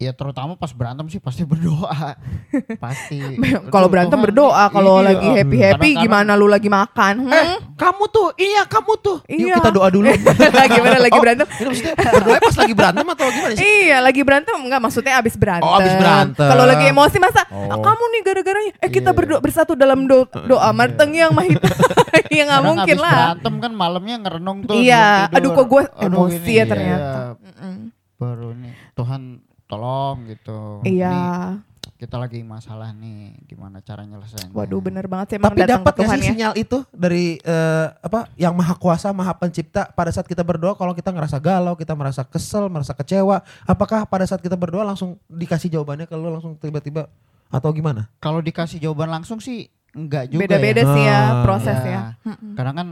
ya 0.00 0.10
terutama 0.10 0.56
pas 0.56 0.72
berantem 0.72 1.04
sih 1.06 1.20
pasti 1.20 1.44
berdoa. 1.44 2.16
pasti. 2.84 3.20
kalau 3.68 3.84
berantem 3.86 4.16
Tuhan, 4.16 4.24
berdoa, 4.24 4.64
kalau 4.66 4.98
iya. 4.98 5.12
lagi 5.12 5.28
happy-happy 5.30 5.90
gimana 6.00 6.32
lu 6.32 6.48
lagi 6.48 6.66
makan? 6.66 7.20
Hmm? 7.22 7.36
Eh, 7.36 7.46
kamu 7.76 8.04
tuh, 8.08 8.32
iya 8.34 8.64
kamu 8.64 8.92
tuh. 8.96 9.20
Yuk 9.28 9.44
Iya. 9.44 9.54
kita 9.60 9.70
doa 9.70 9.88
dulu. 9.88 10.08
gimana 10.72 10.98
lagi 10.98 11.12
Oh, 11.12 11.20
berantem? 11.20 11.44
Ini 11.46 11.66
maksudnya 11.68 11.94
berdoa 12.00 12.38
pas 12.40 12.56
lagi 12.56 12.74
berantem 12.74 13.06
atau 13.06 13.26
gimana 13.28 13.52
sih? 13.52 13.60
Iya 13.60 13.96
lagi 14.00 14.20
berantem 14.22 14.54
enggak 14.56 14.80
maksudnya 14.80 15.14
abis 15.14 15.34
berantem. 15.36 15.68
Oh, 15.68 15.76
abis 15.76 15.94
berantem. 15.94 16.48
Kalau 16.48 16.64
lagi 16.64 16.84
emosi 16.88 17.18
masa 17.18 17.42
Oh. 17.50 17.68
"Ah, 17.68 17.78
kamu 17.78 18.04
nih 18.08 18.20
gara-garanya 18.22 18.72
eh 18.78 18.88
kita 18.88 19.10
Iya. 19.10 19.18
berdoa 19.20 19.40
bersatu 19.40 19.72
dalam 19.74 20.06
do 20.06 20.24
doa 20.46 20.70
marteng 20.70 21.12
yang 21.12 21.30
mahita. 21.30 21.66
ya 22.30 22.42
nggak 22.42 22.56
Kadang 22.56 22.64
mungkin 22.64 22.94
abis 22.94 23.02
lah. 23.02 23.12
berantem 23.36 23.54
kan 23.58 23.72
malamnya 23.74 24.16
ngerenung 24.18 24.58
tuh. 24.64 24.74
Iya, 24.74 25.28
aduh 25.28 25.50
kok 25.52 25.66
gue 25.66 25.82
emosi 26.00 26.52
ya 26.52 26.64
ternyata. 26.64 27.36
iya, 27.36 27.90
baru 28.16 28.48
nih 28.54 28.72
Tuhan 28.94 29.22
tolong 29.70 30.26
gitu. 30.26 30.82
Iya. 30.82 31.14
Nih, 31.14 31.70
kita 31.96 32.16
lagi 32.16 32.40
masalah 32.40 32.90
nih, 32.90 33.36
gimana 33.44 33.78
cara 33.78 34.02
nyelesainnya? 34.02 34.50
Waduh 34.50 34.80
bener 34.80 35.04
banget 35.04 35.26
sih 35.26 35.36
emang 35.36 35.52
Tapi 35.52 35.60
datang 35.60 35.80
dapat 35.80 35.92
gak 35.92 36.00
Tuhan 36.00 36.16
sih 36.16 36.20
ya. 36.20 36.30
sinyal 36.30 36.52
itu 36.54 36.78
dari 36.90 37.24
eh, 37.38 37.86
apa 37.94 38.20
yang 38.34 38.52
maha 38.52 38.72
kuasa, 38.74 39.08
maha 39.10 39.32
pencipta 39.32 39.84
pada 39.90 40.08
saat 40.08 40.24
kita 40.24 40.40
berdoa 40.40 40.72
kalau 40.74 40.92
kita 40.92 41.08
ngerasa 41.08 41.36
galau, 41.38 41.72
kita 41.74 41.92
merasa 41.92 42.24
kesel, 42.24 42.66
merasa 42.66 42.90
kecewa, 42.90 43.40
apakah 43.64 44.04
pada 44.04 44.24
saat 44.24 44.40
kita 44.40 44.56
berdoa 44.56 44.82
langsung 44.82 45.20
dikasih 45.26 45.68
jawabannya 45.70 46.04
ke 46.04 46.14
lu 46.14 46.28
langsung 46.30 46.56
tiba-tiba 46.56 47.04
atau 47.46 47.68
gimana? 47.70 48.08
Kalau 48.18 48.40
dikasih 48.40 48.80
jawaban 48.80 49.12
langsung 49.12 49.36
sih 49.38 49.68
enggak 49.90 50.30
juga 50.30 50.40
Beda-beda 50.46 50.80
ya. 50.80 50.88
sih 50.88 51.02
ya 51.02 51.20
Ah. 51.20 51.42
proses 51.42 51.78
Iya. 51.78 51.90
ya. 52.24 52.32
Karena 52.54 52.72
kan 52.72 52.88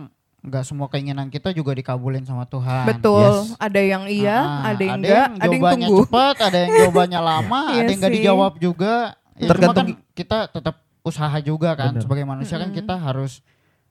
enggak 0.49 0.65
semua 0.65 0.89
keinginan 0.89 1.29
kita 1.29 1.53
juga 1.53 1.71
dikabulin 1.71 2.23
sama 2.23 2.45
Tuhan. 2.45 2.89
Betul. 2.89 3.23
yes. 3.23 3.55
Ada 3.57 3.81
yang 3.81 4.05
iya, 4.05 4.39
Ah, 4.39 4.73
ada 4.73 4.83
yang 4.83 4.99
enggak, 4.99 5.13
ada 5.15 5.23
yang 5.23 5.37
jawabannya 5.39 5.87
tunggu. 5.87 6.03
cepat, 6.03 6.37
ada 6.43 6.59
yang 6.59 6.71
jawabannya 6.75 7.21
lama, 7.31 7.61
Iya 7.63 7.69
ada 7.71 7.77
yang 7.85 7.93
enggak 7.95 8.11
sih. 8.11 8.17
dijawab 8.19 8.53
juga. 8.57 8.95
Ya, 9.35 9.39
cuma 9.39 9.49
Tergantung 9.49 9.87
kan 9.87 9.89
kita 10.13 10.39
tetap 10.49 10.75
usaha 11.01 11.37
juga 11.39 11.71
kan 11.73 11.93
Bener. 11.93 12.03
sebagai 12.03 12.25
manusia 12.25 12.57
kan 12.57 12.69
Mm-mm. 12.69 12.79
kita 12.81 12.95
harus 12.97 13.33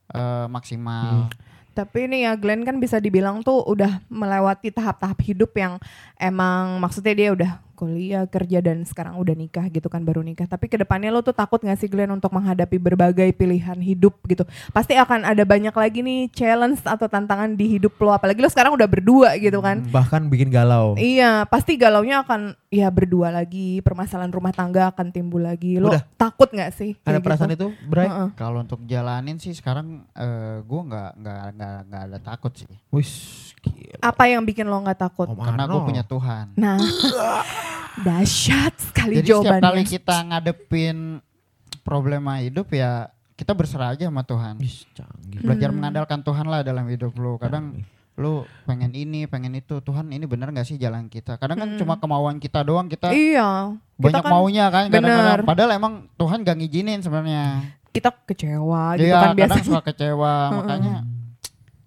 eh, 0.09 0.45
maksimal. 0.47 1.31
Tapi 1.71 1.99
ini 2.03 2.25
ya 2.25 2.33
Glenn 2.33 2.61
kan 2.61 2.77
bisa 2.77 2.97
dibilang 2.97 3.39
tuh 3.39 3.61
udah 3.63 4.01
melewati 4.07 4.69
tahap-tahap 4.69 5.21
hidup 5.21 5.53
yang 5.53 5.77
emang 6.15 6.77
maksudnya 6.77 7.13
dia 7.13 7.29
udah 7.31 7.51
kuliah, 7.77 8.25
kerja 8.25 8.57
dan 8.65 8.81
sekarang 8.81 9.21
udah 9.21 9.37
nikah 9.37 9.69
gitu 9.69 9.85
kan 9.85 10.01
baru 10.01 10.25
nikah. 10.25 10.49
Tapi 10.49 10.65
ke 10.65 10.81
depannya 10.81 11.13
lo 11.13 11.21
tuh 11.21 11.37
takut 11.37 11.61
gak 11.61 11.77
sih 11.77 11.85
Glenn 11.85 12.09
untuk 12.09 12.33
menghadapi 12.33 12.81
berbagai 12.81 13.29
pilihan 13.37 13.77
hidup 13.77 14.17
gitu. 14.25 14.41
Pasti 14.73 14.97
akan 14.97 15.21
ada 15.21 15.45
banyak 15.45 15.71
lagi 15.71 16.01
nih 16.01 16.33
challenge 16.33 16.81
atau 16.81 17.05
tantangan 17.05 17.53
di 17.53 17.77
hidup 17.77 17.93
lo. 18.01 18.17
Apalagi 18.17 18.41
lo 18.41 18.49
sekarang 18.49 18.73
udah 18.73 18.89
berdua 18.89 19.37
gitu 19.37 19.61
kan. 19.61 19.85
Bahkan 19.85 20.33
bikin 20.33 20.49
galau. 20.49 20.97
Iya, 20.97 21.45
pasti 21.45 21.77
galaunya 21.77 22.25
akan 22.25 22.57
ya 22.73 22.89
berdua 22.89 23.29
lagi, 23.29 23.79
permasalahan 23.85 24.33
rumah 24.33 24.51
tangga 24.51 24.89
akan 24.89 25.13
timbul 25.13 25.45
lagi. 25.45 25.77
Lo 25.77 25.93
Udah. 25.93 26.01
takut 26.17 26.49
nggak 26.49 26.71
sih? 26.73 26.97
Ada 27.05 27.21
kayak 27.21 27.23
perasaan 27.23 27.51
gitu? 27.53 27.69
itu, 27.69 27.87
Bray? 27.87 28.09
Heeh. 28.09 28.29
Kalau 28.33 28.65
untuk 28.65 28.81
jalanin 28.89 29.37
sih 29.37 29.53
sekarang 29.53 30.09
eh, 30.17 30.65
gua 30.65 30.81
nggak 30.87 31.11
nggak 31.21 31.41
nggak 31.53 31.77
nggak 31.91 32.01
ada 32.09 32.19
takut 32.23 32.51
sih. 32.57 32.67
Wis, 32.89 33.11
gila. 33.61 34.01
Apa 34.01 34.23
yang 34.31 34.41
bikin 34.47 34.65
lo 34.65 34.79
nggak 34.81 34.99
takut? 34.99 35.27
Om 35.27 35.37
Karena 35.37 35.63
gue 35.67 35.81
punya 35.83 36.03
Tuhan. 36.07 36.55
Nah, 36.55 36.79
dahsyat 37.99 38.73
sekali 38.79 39.19
Jadi 39.19 39.27
setiap 39.27 39.57
kali 39.57 39.81
jawabannya. 39.81 39.85
kita 39.87 40.15
ngadepin 40.23 40.97
problema 41.81 42.37
hidup 42.37 42.69
ya 42.69 43.07
kita 43.33 43.53
berserah 43.53 43.93
aja 43.93 44.05
sama 44.05 44.21
Tuhan. 44.21 44.57
Canggih. 44.91 45.39
Belajar 45.39 45.69
Hmm. 45.69 45.77
mengandalkan 45.77 46.19
Tuhan 46.19 46.45
lah 46.45 46.61
dalam 46.61 46.85
hidup 46.85 47.13
lu. 47.13 47.37
Kadang 47.37 47.85
lu 48.15 48.41
pengen 48.65 48.89
ini, 48.91 49.23
pengen 49.23 49.53
itu. 49.53 49.77
Tuhan 49.77 50.09
ini 50.09 50.25
bener 50.25 50.49
gak 50.49 50.65
sih 50.65 50.73
jalan 50.75 51.05
kita? 51.05 51.37
Kadang 51.37 51.53
kan 51.55 51.69
Hmm. 51.69 51.77
cuma 51.77 51.93
kemauan 51.95 52.37
kita 52.37 52.61
doang 52.61 52.85
kita 52.85 53.13
Iya, 53.13 53.77
banyak 53.95 54.19
kan- 54.19 54.31
maunya 54.31 54.65
kan 54.67 54.89
kadang-kadang. 54.89 55.37
Bener. 55.37 55.39
Padahal 55.45 55.71
emang 55.71 55.93
Tuhan 56.15 56.41
gak 56.41 56.57
ngizinin 56.57 56.99
sebenarnya. 56.99 57.77
kita 57.87 58.09
kecewa 58.25 58.93
gitu 58.93 59.05
Iya, 59.05 59.13
kan 59.15 59.21
kadang 59.23 59.37
biasanya. 59.37 59.65
suka 59.67 59.81
kecewa. 59.83 60.33
Makanya 60.59 60.95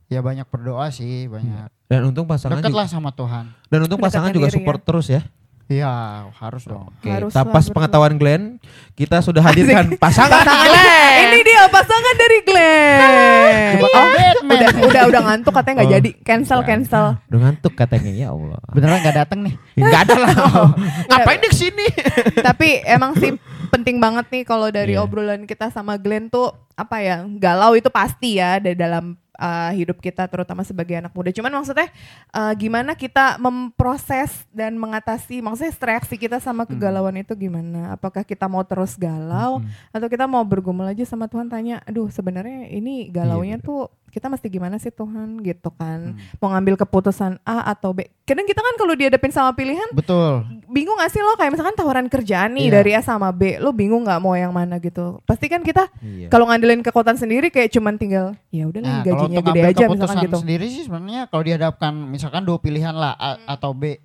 ya 0.06 0.20
banyak 0.20 0.42
berdoa 0.44 0.86
sih, 0.88 1.26
banyak. 1.26 1.70
Dan 1.86 2.00
untung 2.04 2.26
pasangan 2.26 2.58
Deket 2.58 2.66
juga, 2.68 2.78
lah 2.78 2.86
sama 2.86 3.10
Tuhan. 3.10 3.44
dan 3.64 3.78
untung 3.80 3.98
pasangan 3.98 4.30
juga 4.30 4.46
diri 4.46 4.54
support 4.56 4.80
terus 4.80 5.06
ya. 5.08 5.22
Iya, 5.70 5.94
harus 6.34 6.66
dong. 6.66 6.90
Oke, 6.90 7.06
tapas 7.30 7.64
lah, 7.64 7.72
pengetahuan 7.72 8.18
Glenn, 8.18 8.58
kita 8.92 9.22
sudah 9.22 9.38
hadirkan 9.38 9.94
pasangan 10.02 10.42
Pasangan 10.42 10.66
Glenn. 10.66 11.30
ini 11.30 11.38
dia 11.40 11.62
pasangan 11.70 12.14
dari 12.18 12.38
Glenn. 12.42 13.78
Coba 13.78 13.86
Oh, 13.86 14.06
Batman. 14.10 14.50
udah 14.50 14.70
udah 14.82 15.02
udah 15.06 15.22
ngantuk 15.22 15.52
katanya 15.54 15.74
nggak 15.76 15.86
Oh. 15.86 15.94
jadi. 15.94 16.10
Cancel 16.20 16.60
cancel. 16.64 17.06
Udah 17.24 17.40
ngantuk 17.40 17.72
katanya, 17.72 18.10
ya 18.10 18.28
Allah. 18.28 18.58
Beneran 18.68 18.98
gak 19.00 19.16
datang 19.16 19.40
nih. 19.40 19.54
Enggak 19.76 20.00
ada 20.04 20.14
lah. 20.18 20.34
Ngapain 21.08 21.38
di 21.38 21.50
sini? 21.52 21.86
Tapi 22.50 22.68
emang 22.82 23.14
sih 23.14 23.30
penting 23.70 24.02
banget 24.02 24.26
nih 24.28 24.42
kalau 24.42 24.66
dari 24.68 24.98
Iya. 24.98 25.06
obrolan 25.06 25.46
kita 25.46 25.70
sama 25.70 25.94
Glenn 25.94 26.26
tuh 26.26 26.50
apa 26.74 26.98
ya 26.98 27.22
galau 27.38 27.78
itu 27.78 27.86
pasti 27.86 28.42
ya 28.42 28.58
di 28.58 28.74
dalam 28.74 29.14
uh, 29.40 29.72
hidup 29.72 29.96
kita 30.04 30.28
terutama 30.28 30.60
sebagai 30.62 31.00
anak 31.00 31.16
muda. 31.16 31.32
Cuman 31.32 31.48
maksudnya 31.48 31.88
uh, 32.36 32.52
gimana 32.52 32.92
kita 32.92 33.40
memproses 33.40 34.44
dan 34.52 34.76
mengatasi 34.76 35.40
maksudnya 35.40 35.72
reaksi 35.72 36.20
kita 36.20 36.36
sama 36.38 36.68
kegalauan 36.68 37.16
itu 37.16 37.32
gimana? 37.32 37.96
Apakah 37.96 38.20
kita 38.20 38.44
mau 38.44 38.60
terus 38.68 39.00
galau 39.00 39.64
atau 39.90 40.06
kita 40.12 40.28
mau 40.28 40.44
bergumul 40.44 40.84
aja 40.84 41.08
sama 41.08 41.26
Tuhan 41.26 41.48
tanya, 41.48 41.80
aduh 41.88 42.12
sebenarnya 42.12 42.68
ini 42.68 43.08
galaunya 43.08 43.56
Iya, 43.60 43.66
tuh 43.66 43.90
kita 44.10 44.26
mesti 44.26 44.46
gimana 44.46 44.76
sih 44.76 44.90
Tuhan 44.90 45.38
gitu 45.40 45.70
kan? 45.70 46.12
Hmm. 46.12 46.38
Mau 46.38 46.50
ngambil 46.50 46.74
keputusan 46.76 47.38
A 47.42 47.70
atau 47.70 47.90
B. 47.90 48.10
Kadang 48.22 48.44
kita 48.44 48.58
kan 48.58 48.74
kalau 48.74 48.92
dihadapin 48.92 49.30
sama 49.30 49.50
pilihan 49.50 49.90
Betul. 49.90 50.46
bingung 50.66 50.94
gak 50.96 51.10
sih 51.10 51.18
lo 51.18 51.34
kayak 51.34 51.50
misalkan 51.50 51.74
tawaran 51.74 52.06
kerjaan 52.06 52.54
nih 52.54 52.66
Iya. 52.66 52.74
dari 52.76 52.90
A 52.94 53.02
sama 53.02 53.30
B 53.30 53.58
lo 53.58 53.70
bingung 53.70 54.06
nggak 54.06 54.18
mau 54.18 54.34
yang 54.34 54.50
mana 54.50 54.78
gitu 54.78 55.18
pasti 55.24 55.46
kan 55.46 55.62
kita 55.62 55.90
Iya. 55.98 56.30
kalau 56.30 56.46
ngandelin 56.46 56.78
kekuatan 56.80 57.18
sendiri 57.18 57.50
kayak 57.50 57.70
cuman 57.70 57.98
tinggal 57.98 58.38
ya 58.48 58.70
udah 58.70 58.78
Nah, 58.78 59.02
gajinya 59.02 59.42
gede 59.42 59.60
aja 59.66 59.84
misalkan 59.86 60.22
gitu 60.22 60.36
sendiri 60.38 60.66
sih 60.66 60.86
sebenarnya 60.86 61.26
kalau 61.26 61.42
dihadapkan 61.42 61.90
misalkan 61.90 62.46
dua 62.46 62.58
pilihan 62.58 62.94
lah 62.94 63.14
A 63.14 63.30
atau 63.50 63.74
B, 63.74 63.98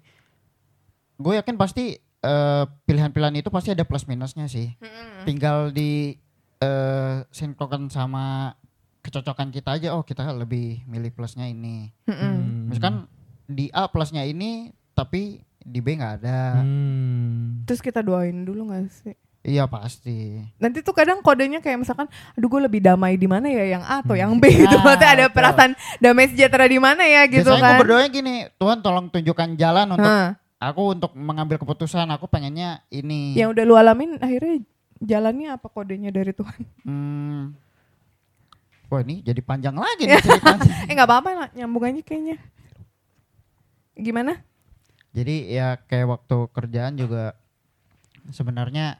gue 1.16 1.34
yakin 1.36 1.56
pasti 1.56 1.96
eh, 2.02 2.64
pilihan-pilihan 2.84 3.36
itu 3.38 3.50
pasti 3.50 3.70
ada 3.70 3.86
plus 3.86 4.10
minusnya 4.10 4.50
sih. 4.50 4.74
Tinggal 5.24 5.70
di 5.70 6.18
eh, 6.58 7.16
sinkronkan 7.30 7.88
sama 7.88 8.58
kecocokan 9.06 9.50
kita 9.50 9.70
aja. 9.72 9.94
Oh 9.94 10.02
kita 10.02 10.26
lebih 10.32 10.82
milih 10.84 11.12
plusnya 11.12 11.46
ini. 11.46 11.94
Hmm. 12.04 12.66
Misalkan 12.66 13.06
di 13.46 13.70
A 13.70 13.86
plusnya 13.86 14.22
ini, 14.22 14.68
tapi 14.92 15.40
di 15.60 15.80
B 15.80 15.94
nggak 15.94 16.14
ada. 16.20 16.62
Hmm. 16.62 17.62
terus 17.64 17.80
kita 17.80 18.00
doain 18.00 18.42
dulu 18.42 18.70
gak 18.70 18.86
sih 18.88 19.18
Iya 19.42 19.66
pasti. 19.66 20.42
nanti 20.58 20.82
tuh 20.82 20.90
kadang 20.92 21.18
kodenya 21.20 21.58
kayak 21.58 21.78
misalkan 21.80 22.06
aduh 22.32 22.46
gue 22.48 22.62
lebih 22.62 22.78
damai 22.80 23.14
di 23.14 23.26
mana 23.26 23.46
ya 23.46 23.66
yang 23.68 23.84
A 23.84 24.02
atau 24.02 24.14
yang 24.14 24.34
B 24.36 24.46
gitu 24.56 24.70
Nah, 24.72 24.82
maksudnya 24.84 25.10
ada 25.12 25.24
betul. 25.24 25.36
perasaan 25.36 25.72
damai 25.98 26.26
sejahtera 26.28 26.66
di 26.66 26.78
mana 26.78 27.02
ya 27.04 27.26
gitu 27.26 27.46
Biasanya 27.48 27.58
kan 27.60 27.70
gue 27.72 27.82
berdoa 27.82 28.04
gini, 28.08 28.36
Tuhan 28.56 28.78
tolong 28.80 29.06
tunjukkan 29.08 29.50
jalan 29.56 29.88
untuk 29.92 30.06
Hah, 30.08 30.38
aku 30.60 30.82
untuk 30.92 31.12
mengambil 31.14 31.58
keputusan. 31.58 32.06
Aku 32.12 32.26
pengennya 32.26 32.86
ini. 32.88 33.34
yang 33.34 33.50
udah 33.50 33.64
lu 33.64 33.74
alamin 33.74 34.18
akhirnya 34.18 34.62
jalannya 35.00 35.50
apa 35.52 35.68
kodenya 35.68 36.10
dari 36.10 36.30
Tuhan 36.32 36.62
Hmm. 36.82 37.58
Wah 38.96 39.04
ini 39.04 39.20
jadi 39.20 39.44
panjang 39.44 39.76
lagi 39.76 40.08
nih 40.08 40.16
ceritanya. 40.24 40.72
eh 40.88 40.94
nggak 40.96 41.04
apa-apa 41.06 41.30
lah 41.36 41.48
nyambung 41.52 41.84
aja 41.84 42.00
kayaknya 42.00 42.40
gimana 43.94 44.40
jadi 45.12 45.36
ya 45.48 45.68
kayak 45.82 46.08
waktu 46.10 46.38
kerjaan 46.50 46.96
juga 46.96 47.36
sebenarnya 48.30 49.00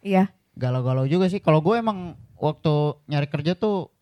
iya 0.00 0.28
galau-galau 0.52 1.04
juga 1.04 1.28
sih. 1.28 1.36
Kalau 1.36 1.60
gue 1.60 1.76
emang 1.76 2.16
waktu 2.36 2.72
nyari 3.04 3.28
kerja 3.28 3.52
tuh 3.52 3.92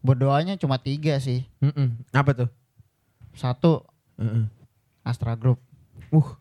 berdoanya 0.00 0.56
cuma 0.56 0.76
tiga 0.76 1.16
sih. 1.16 1.48
Mm-mm. 1.60 1.96
Apa 2.10 2.32
tuh? 2.34 2.48
Satu 3.32 3.88
Mm-mm. 4.16 4.52
Astra 5.00 5.32
Group. 5.32 5.60
Uh, 6.08 6.36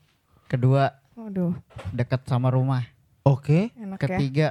Kedua 0.45 0.91
waduh 1.13 1.55
dekat 1.89 2.23
sama 2.23 2.51
rumah. 2.51 2.83
oke. 3.23 3.71
enak 3.73 3.95
ya 3.95 4.03
Ketiga 4.03 4.47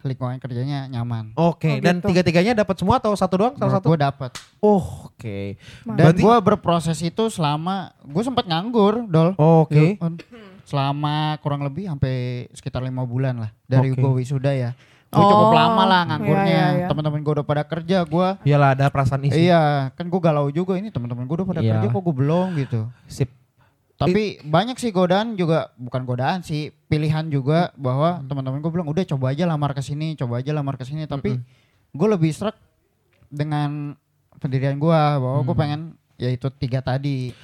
lingkungan 0.00 0.38
kerjanya 0.38 0.86
nyaman. 0.86 1.34
Oke, 1.34 1.68
Oh, 1.68 1.80
dan 1.80 1.98
gitu. 1.98 2.08
tiga-tiganya 2.08 2.52
dapat 2.56 2.74
semua 2.74 2.96
atau 2.96 3.10
satu 3.12 3.34
doang? 3.36 3.54
Salah 3.54 3.72
satu? 3.74 3.86
Gue 3.88 3.98
dapat. 3.98 4.30
Oh, 4.58 4.78
oke. 5.06 5.58
Mantap. 5.82 5.90
Dan 5.90 6.04
Berarti- 6.06 6.22
gue 6.22 6.36
berproses 6.44 6.98
itu 7.00 7.24
selama 7.28 7.90
gue 8.00 8.22
sempat 8.22 8.44
nganggur, 8.44 9.04
dol. 9.04 9.34
Oke. 9.34 9.98
Ya, 9.98 10.00
on. 10.00 10.14
Selama 10.62 11.14
kurang 11.38 11.62
lebih 11.62 11.88
sampai 11.88 12.14
sekitar 12.52 12.80
lima 12.80 13.02
bulan 13.02 13.38
lah 13.38 13.50
dari 13.64 13.90
Oke. 13.90 13.98
gue 13.98 14.12
wisuda 14.18 14.52
ya. 14.52 14.70
Gue 15.08 15.16
Oh, 15.16 15.26
cukup 15.26 15.56
lama 15.56 15.82
lah 15.82 16.00
iya, 16.00 16.08
nganggurnya. 16.10 16.44
iya, 16.46 16.66
iya. 16.76 16.86
Teman-teman 16.86 17.18
gue 17.18 17.32
udah 17.32 17.46
pada 17.46 17.64
kerja, 17.64 18.04
gue 18.04 18.28
Iyalah 18.44 18.76
ada 18.76 18.92
perasaan 18.92 19.24
isi. 19.24 19.40
iya 19.42 19.88
kan 19.96 20.04
gue 20.04 20.20
galau 20.20 20.52
juga 20.52 20.76
ini 20.76 20.92
teman-teman 20.92 21.24
gue 21.24 21.36
udah 21.40 21.48
pada 21.48 21.60
Iya. 21.60 21.72
kerja 21.74 21.86
kok 21.88 22.02
gue 22.04 22.14
belum 22.14 22.46
gitu. 22.54 22.80
Sip. 23.06 23.32
Tapi 23.98 24.38
banyak 24.46 24.78
sih 24.78 24.94
godaan 24.94 25.34
juga 25.34 25.74
bukan 25.74 26.06
godaan 26.06 26.46
sih 26.46 26.70
pilihan 26.86 27.26
juga 27.34 27.74
bahwa 27.74 28.22
teman-teman 28.30 28.62
gue 28.62 28.70
bilang 28.70 28.86
udah 28.86 29.02
coba 29.02 29.34
aja 29.34 29.42
lamar 29.42 29.74
ke 29.74 29.82
sini, 29.82 30.14
coba 30.14 30.38
aja 30.38 30.54
lamar 30.54 30.78
ke 30.78 30.86
sini. 30.86 31.10
Tapi 31.10 31.34
gue 31.90 32.08
lebih 32.08 32.30
struck 32.30 32.54
dengan 33.26 33.98
pendirian 34.38 34.78
gue 34.78 35.00
bahwa 35.18 35.42
gue 35.42 35.56
pengen 35.58 35.80
ya 36.14 36.30
itu 36.30 36.46
tiga 36.62 36.78
tadi. 36.78 37.34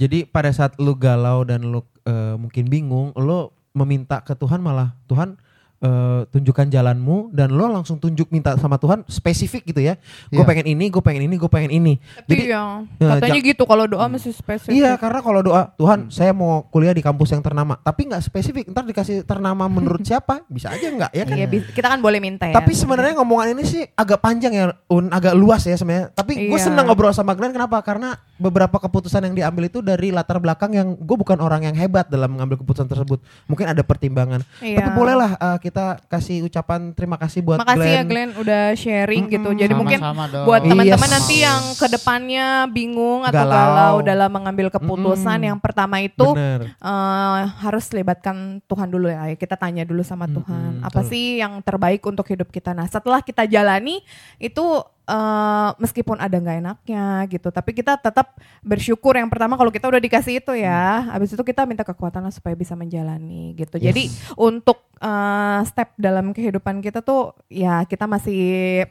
Jadi 0.00 0.24
pada 0.24 0.48
saat 0.48 0.80
lu 0.80 0.96
galau 0.96 1.44
dan 1.44 1.68
lu 1.68 1.84
eh, 2.08 2.40
mungkin 2.40 2.72
bingung, 2.72 3.12
lu 3.12 3.52
meminta 3.76 4.24
ke 4.24 4.32
Tuhan 4.32 4.64
malah 4.64 4.96
Tuhan 5.12 5.36
eh, 5.78 6.20
tunjukkan 6.28 6.66
jalanmu 6.68 7.30
dan 7.30 7.50
lo 7.50 7.66
langsung 7.66 7.96
tunjuk 7.96 8.28
minta 8.28 8.54
sama 8.54 8.76
Tuhan 8.76 9.06
spesifik 9.06 9.62
gitu 9.66 9.80
ya. 9.80 9.94
Gue 10.26 10.40
Iya. 10.40 10.48
pengen 10.48 10.66
ini, 10.68 10.84
gue 10.88 10.98
pengen 10.98 11.22
ini, 11.24 11.34
gue 11.34 11.46
pengen 11.46 11.70
ini. 11.70 11.94
Tapi 12.18 12.28
Jadi 12.28 12.42
yang 12.48 12.68
ya, 12.96 13.16
katanya 13.16 13.40
gitu 13.44 13.62
kalau 13.62 13.84
doa 13.84 14.06
mesti 14.06 14.30
spesifik. 14.30 14.74
Iya 14.74 14.94
karena 14.94 15.20
kalau 15.20 15.40
doa 15.40 15.70
Tuhan 15.72 16.08
saya 16.08 16.30
mau 16.30 16.66
kuliah 16.66 16.90
di 16.90 17.00
kampus 17.00 17.30
yang 17.30 17.40
ternama 17.40 17.78
tapi 17.78 18.04
nggak 18.04 18.20
spesifik 18.20 18.64
ntar 18.68 18.82
dikasih 18.82 19.22
ternama 19.22 19.64
menurut 19.66 20.00
siapa 20.00 20.42
bisa 20.46 20.68
aja 20.68 20.84
nggak 20.84 21.10
ya 21.10 21.24
kan 21.24 21.36
Iya, 21.36 21.46
kita 21.70 21.88
kan 21.88 21.98
boleh 21.98 22.18
minta 22.18 22.44
ya. 22.44 22.52
tapi 22.52 22.72
sebenarnya 22.72 23.16
ngomongan 23.16 23.54
ini 23.54 23.62
sih 23.62 23.82
agak 23.88 24.18
panjang 24.18 24.50
ya 24.50 24.64
un 24.88 25.08
agak 25.08 25.32
luas 25.32 25.62
ya 25.62 25.74
sebenarnya 25.74 26.10
tapi 26.10 26.48
gue 26.48 26.52
Iya. 26.52 26.66
seneng 26.66 26.84
ngobrol 26.84 27.10
sama 27.10 27.32
Glenn 27.32 27.50
kenapa 27.50 27.78
karena 27.80 28.18
beberapa 28.38 28.78
keputusan 28.78 29.26
yang 29.26 29.34
diambil 29.34 29.66
itu 29.66 29.82
dari 29.82 30.08
latar 30.08 30.38
belakang 30.38 30.70
yang 30.72 30.94
gue 30.94 31.16
bukan 31.18 31.38
orang 31.38 31.66
yang 31.66 31.74
hebat 31.74 32.06
dalam 32.06 32.38
mengambil 32.38 32.62
keputusan 32.62 32.86
tersebut 32.86 33.18
mungkin 33.44 33.66
ada 33.66 33.82
pertimbangan 33.82 34.40
Iya. 34.58 34.78
tapi 34.80 34.90
bolehlah 34.94 35.34
uh, 35.36 35.58
kita 35.58 35.98
kasih 36.06 36.46
ucapan 36.46 36.94
terima 36.94 37.18
kasih 37.18 37.42
buat 37.42 37.58
Makasih 37.58 37.82
ya 37.82 38.02
Glenn 38.02 38.08
Glenn 38.08 38.30
udah 38.38 38.62
sharing 38.74 39.24
gitu. 39.26 39.48
Jadi 39.52 39.72
mungkin 39.74 39.98
Sama-sama 39.98 40.24
dong. 40.30 40.44
buat 40.46 40.60
Iya, 40.62 40.70
teman-teman 40.70 41.08
sama. 41.08 41.16
nanti 41.18 41.36
yang 41.40 41.62
ke 41.74 41.86
depannya 41.88 42.46
bingung 42.68 43.20
atau 43.22 43.42
Galau. 43.42 43.54
galau, 43.54 43.94
dalam 44.02 44.30
mengambil 44.30 44.66
keputusan, 44.68 45.38
Mm-mm. 45.38 45.48
yang 45.50 45.58
pertama 45.58 45.98
itu 45.98 46.26
bener 46.34 46.70
eh, 46.70 47.40
harus 47.58 47.90
libatkan 47.90 48.62
Tuhan 48.64 48.88
dulu 48.88 49.08
ya. 49.08 49.26
Kita 49.34 49.54
tanya 49.54 49.82
dulu 49.82 50.02
sama 50.02 50.26
Tuhan, 50.26 50.82
apa 50.82 51.00
betul. 51.00 51.10
sih 51.10 51.38
yang 51.38 51.58
terbaik 51.62 52.02
untuk 52.04 52.26
hidup 52.26 52.48
kita. 52.48 52.70
Nah, 52.70 52.86
setelah 52.86 53.18
kita 53.18 53.42
jalani 53.44 53.98
itu 54.38 54.64
eh, 55.08 55.70
meskipun 55.80 56.20
ada 56.20 56.36
nggak 56.36 56.58
enaknya 56.60 57.24
gitu, 57.32 57.48
tapi 57.48 57.72
kita 57.72 57.96
tetap 57.96 58.36
bersyukur. 58.60 59.16
Yang 59.16 59.32
pertama 59.32 59.56
kalau 59.56 59.72
kita 59.72 59.88
udah 59.88 59.98
dikasih 59.98 60.44
itu 60.44 60.52
ya, 60.52 61.08
habis 61.08 61.32
itu 61.32 61.40
kita 61.40 61.64
minta 61.64 61.82
kekuatan 61.82 62.28
lah 62.28 62.34
supaya 62.34 62.52
bisa 62.52 62.76
menjalani 62.76 63.56
gitu. 63.56 63.80
Yes. 63.80 63.88
Jadi 63.88 64.02
untuk 64.36 64.84
eh, 65.00 65.60
step 65.64 65.96
dalam 65.96 66.36
kehidupan 66.36 66.84
kita 66.84 67.00
tuh 67.00 67.32
ya 67.48 67.88
kita 67.88 68.04
masih 68.04 68.84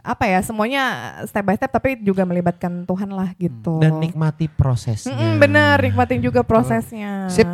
apa 0.00 0.24
ya 0.26 0.40
semuanya 0.40 0.82
step 1.24 1.44
by 1.44 1.54
step 1.54 1.70
tapi 1.70 2.00
juga 2.00 2.24
melibatkan 2.24 2.84
Tuhan 2.84 3.10
lah 3.12 3.32
gitu. 3.36 3.78
dan 3.78 4.00
nikmati 4.00 4.48
prosesnya 4.48 5.12
Mm-mm, 5.12 5.38
bener 5.38 5.76
nikmatin 5.80 6.20
juga 6.20 6.40
prosesnya. 6.40 7.28
Sip. 7.28 7.46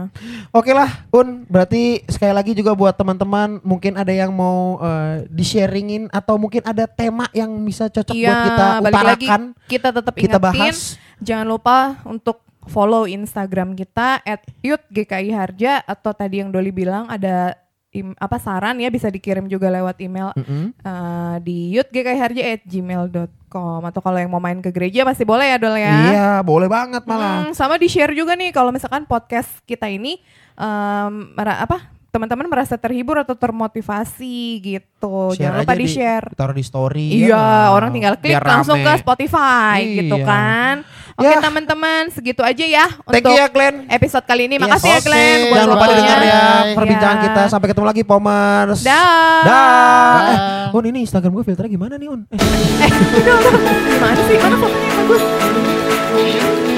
Oke 0.51 0.71
lah, 0.71 1.07
Un. 1.11 1.45
Berarti 1.47 2.03
sekali 2.07 2.33
lagi 2.33 2.53
juga 2.55 2.73
buat 2.73 2.95
teman-teman 2.95 3.59
mungkin 3.63 3.99
ada 3.99 4.11
yang 4.11 4.31
mau 4.31 4.79
eh, 4.79 5.27
di-sharingin 5.29 6.09
atau 6.11 6.39
mungkin 6.39 6.63
ada 6.65 6.87
tema 6.87 7.27
yang 7.35 7.51
bisa 7.63 7.87
cocok 7.87 8.15
Iya, 8.15 8.29
buat 8.31 8.43
kita 8.47 8.67
balik 8.67 8.95
lagi 8.95 9.27
utarakan, 9.27 9.43
kita 9.67 9.89
tetap 9.93 10.15
kita 10.15 10.39
ingetin 10.39 10.45
bahas. 10.47 10.79
jangan 11.19 11.47
lupa 11.47 11.79
untuk 12.07 12.43
follow 12.67 13.07
Instagram 13.07 13.75
kita 13.75 14.23
@yut_gki_harja 14.61 15.83
atau 15.87 16.11
tadi 16.11 16.43
yang 16.43 16.51
Doli 16.51 16.71
bilang 16.71 17.07
ada 17.07 17.55
im- 17.97 18.15
apa 18.15 18.37
saran 18.37 18.77
ya 18.77 18.87
bisa 18.87 19.07
dikirim 19.07 19.45
juga 19.45 19.69
lewat 19.69 19.97
email 19.99 20.29
Mm-mm. 20.33 20.73
eh, 20.77 21.35
di 21.41 21.73
yutgkiharja@gmail.com 21.73 23.81
atau 23.83 24.01
kalau 24.01 24.17
yang 24.17 24.29
mau 24.29 24.39
main 24.39 24.59
ke 24.59 24.69
gereja 24.69 25.03
masih 25.03 25.23
boleh 25.23 25.47
ya 25.47 25.57
Dol 25.57 25.75
ya. 25.75 25.93
Iya, 26.07 26.27
boleh 26.43 26.67
banget 26.67 27.01
malah. 27.05 27.43
Hmm, 27.43 27.53
sama 27.53 27.75
di 27.75 27.87
share 27.87 28.13
juga 28.13 28.33
nih 28.33 28.51
kalau 28.51 28.69
misalkan 28.69 29.05
podcast 29.05 29.49
kita 29.65 29.87
ini 29.87 30.17
mera- 31.33 31.61
apa 31.61 31.96
teman-teman 32.09 32.47
merasa 32.47 32.75
terhibur 32.75 33.17
atau 33.17 33.35
termotivasi 33.35 34.37
gitu. 34.59 35.33
Share 35.33 35.53
Jangan 35.53 35.59
lupa 35.63 35.75
di 35.75 35.87
share. 35.87 36.27
Taruh 36.33 36.53
di 36.53 36.63
story. 36.63 37.07
Iya, 37.23 37.33
ya. 37.33 37.71
orang 37.71 37.91
tinggal 37.91 38.15
klik 38.15 38.33
Biar 38.33 38.41
langsung 38.43 38.75
rame. 38.75 38.89
ke 38.89 38.93
Spotify 38.99 39.79
gitu 40.01 40.17
Iya. 40.17 40.25
kan. 40.25 40.77
Oke 41.15 41.29
Ya. 41.29 41.41
teman-teman, 41.41 42.03
segitu 42.11 42.41
aja 42.41 42.61
ya 42.61 42.93
Thank 43.01 43.25
untuk 43.25 43.33
you 43.33 43.39
ya 43.39 43.49
Glenn. 43.49 43.89
episode 43.89 44.21
kali 44.23 44.47
ini. 44.47 44.57
Yes. 44.57 44.63
Makasih 44.63 44.85
ya 44.87 44.95
Oke, 44.95 45.07
Glenn 45.07 45.39
buat 45.43 45.57
Jangan 45.57 45.69
lupa 45.71 45.81
Bye. 45.81 45.91
didengar 45.91 46.21
ya 46.21 46.37
Bye. 46.37 46.75
perbincangan 46.75 47.17
Ya. 47.17 47.25
kita. 47.25 47.43
Sampai 47.49 47.67
ketemu 47.69 47.87
lagi 47.87 48.03
Pomers. 48.03 48.81
Dah. 48.83 49.41
Dah. 49.43 50.21
Eh, 50.69 50.77
Un 50.77 50.85
ini 50.85 50.99
Instagram 51.03 51.33
gue 51.33 51.45
filternya 51.47 51.71
gimana 51.71 51.97
nih 51.97 52.09
Un? 52.09 52.21
Eh. 52.27 52.37
Eh. 52.85 52.91
Gimana 53.89 54.21
sih? 54.23 54.37
Mana 54.37 54.57
fotonya 54.57 54.77
yang 54.83 54.97
bagus? 55.03 56.76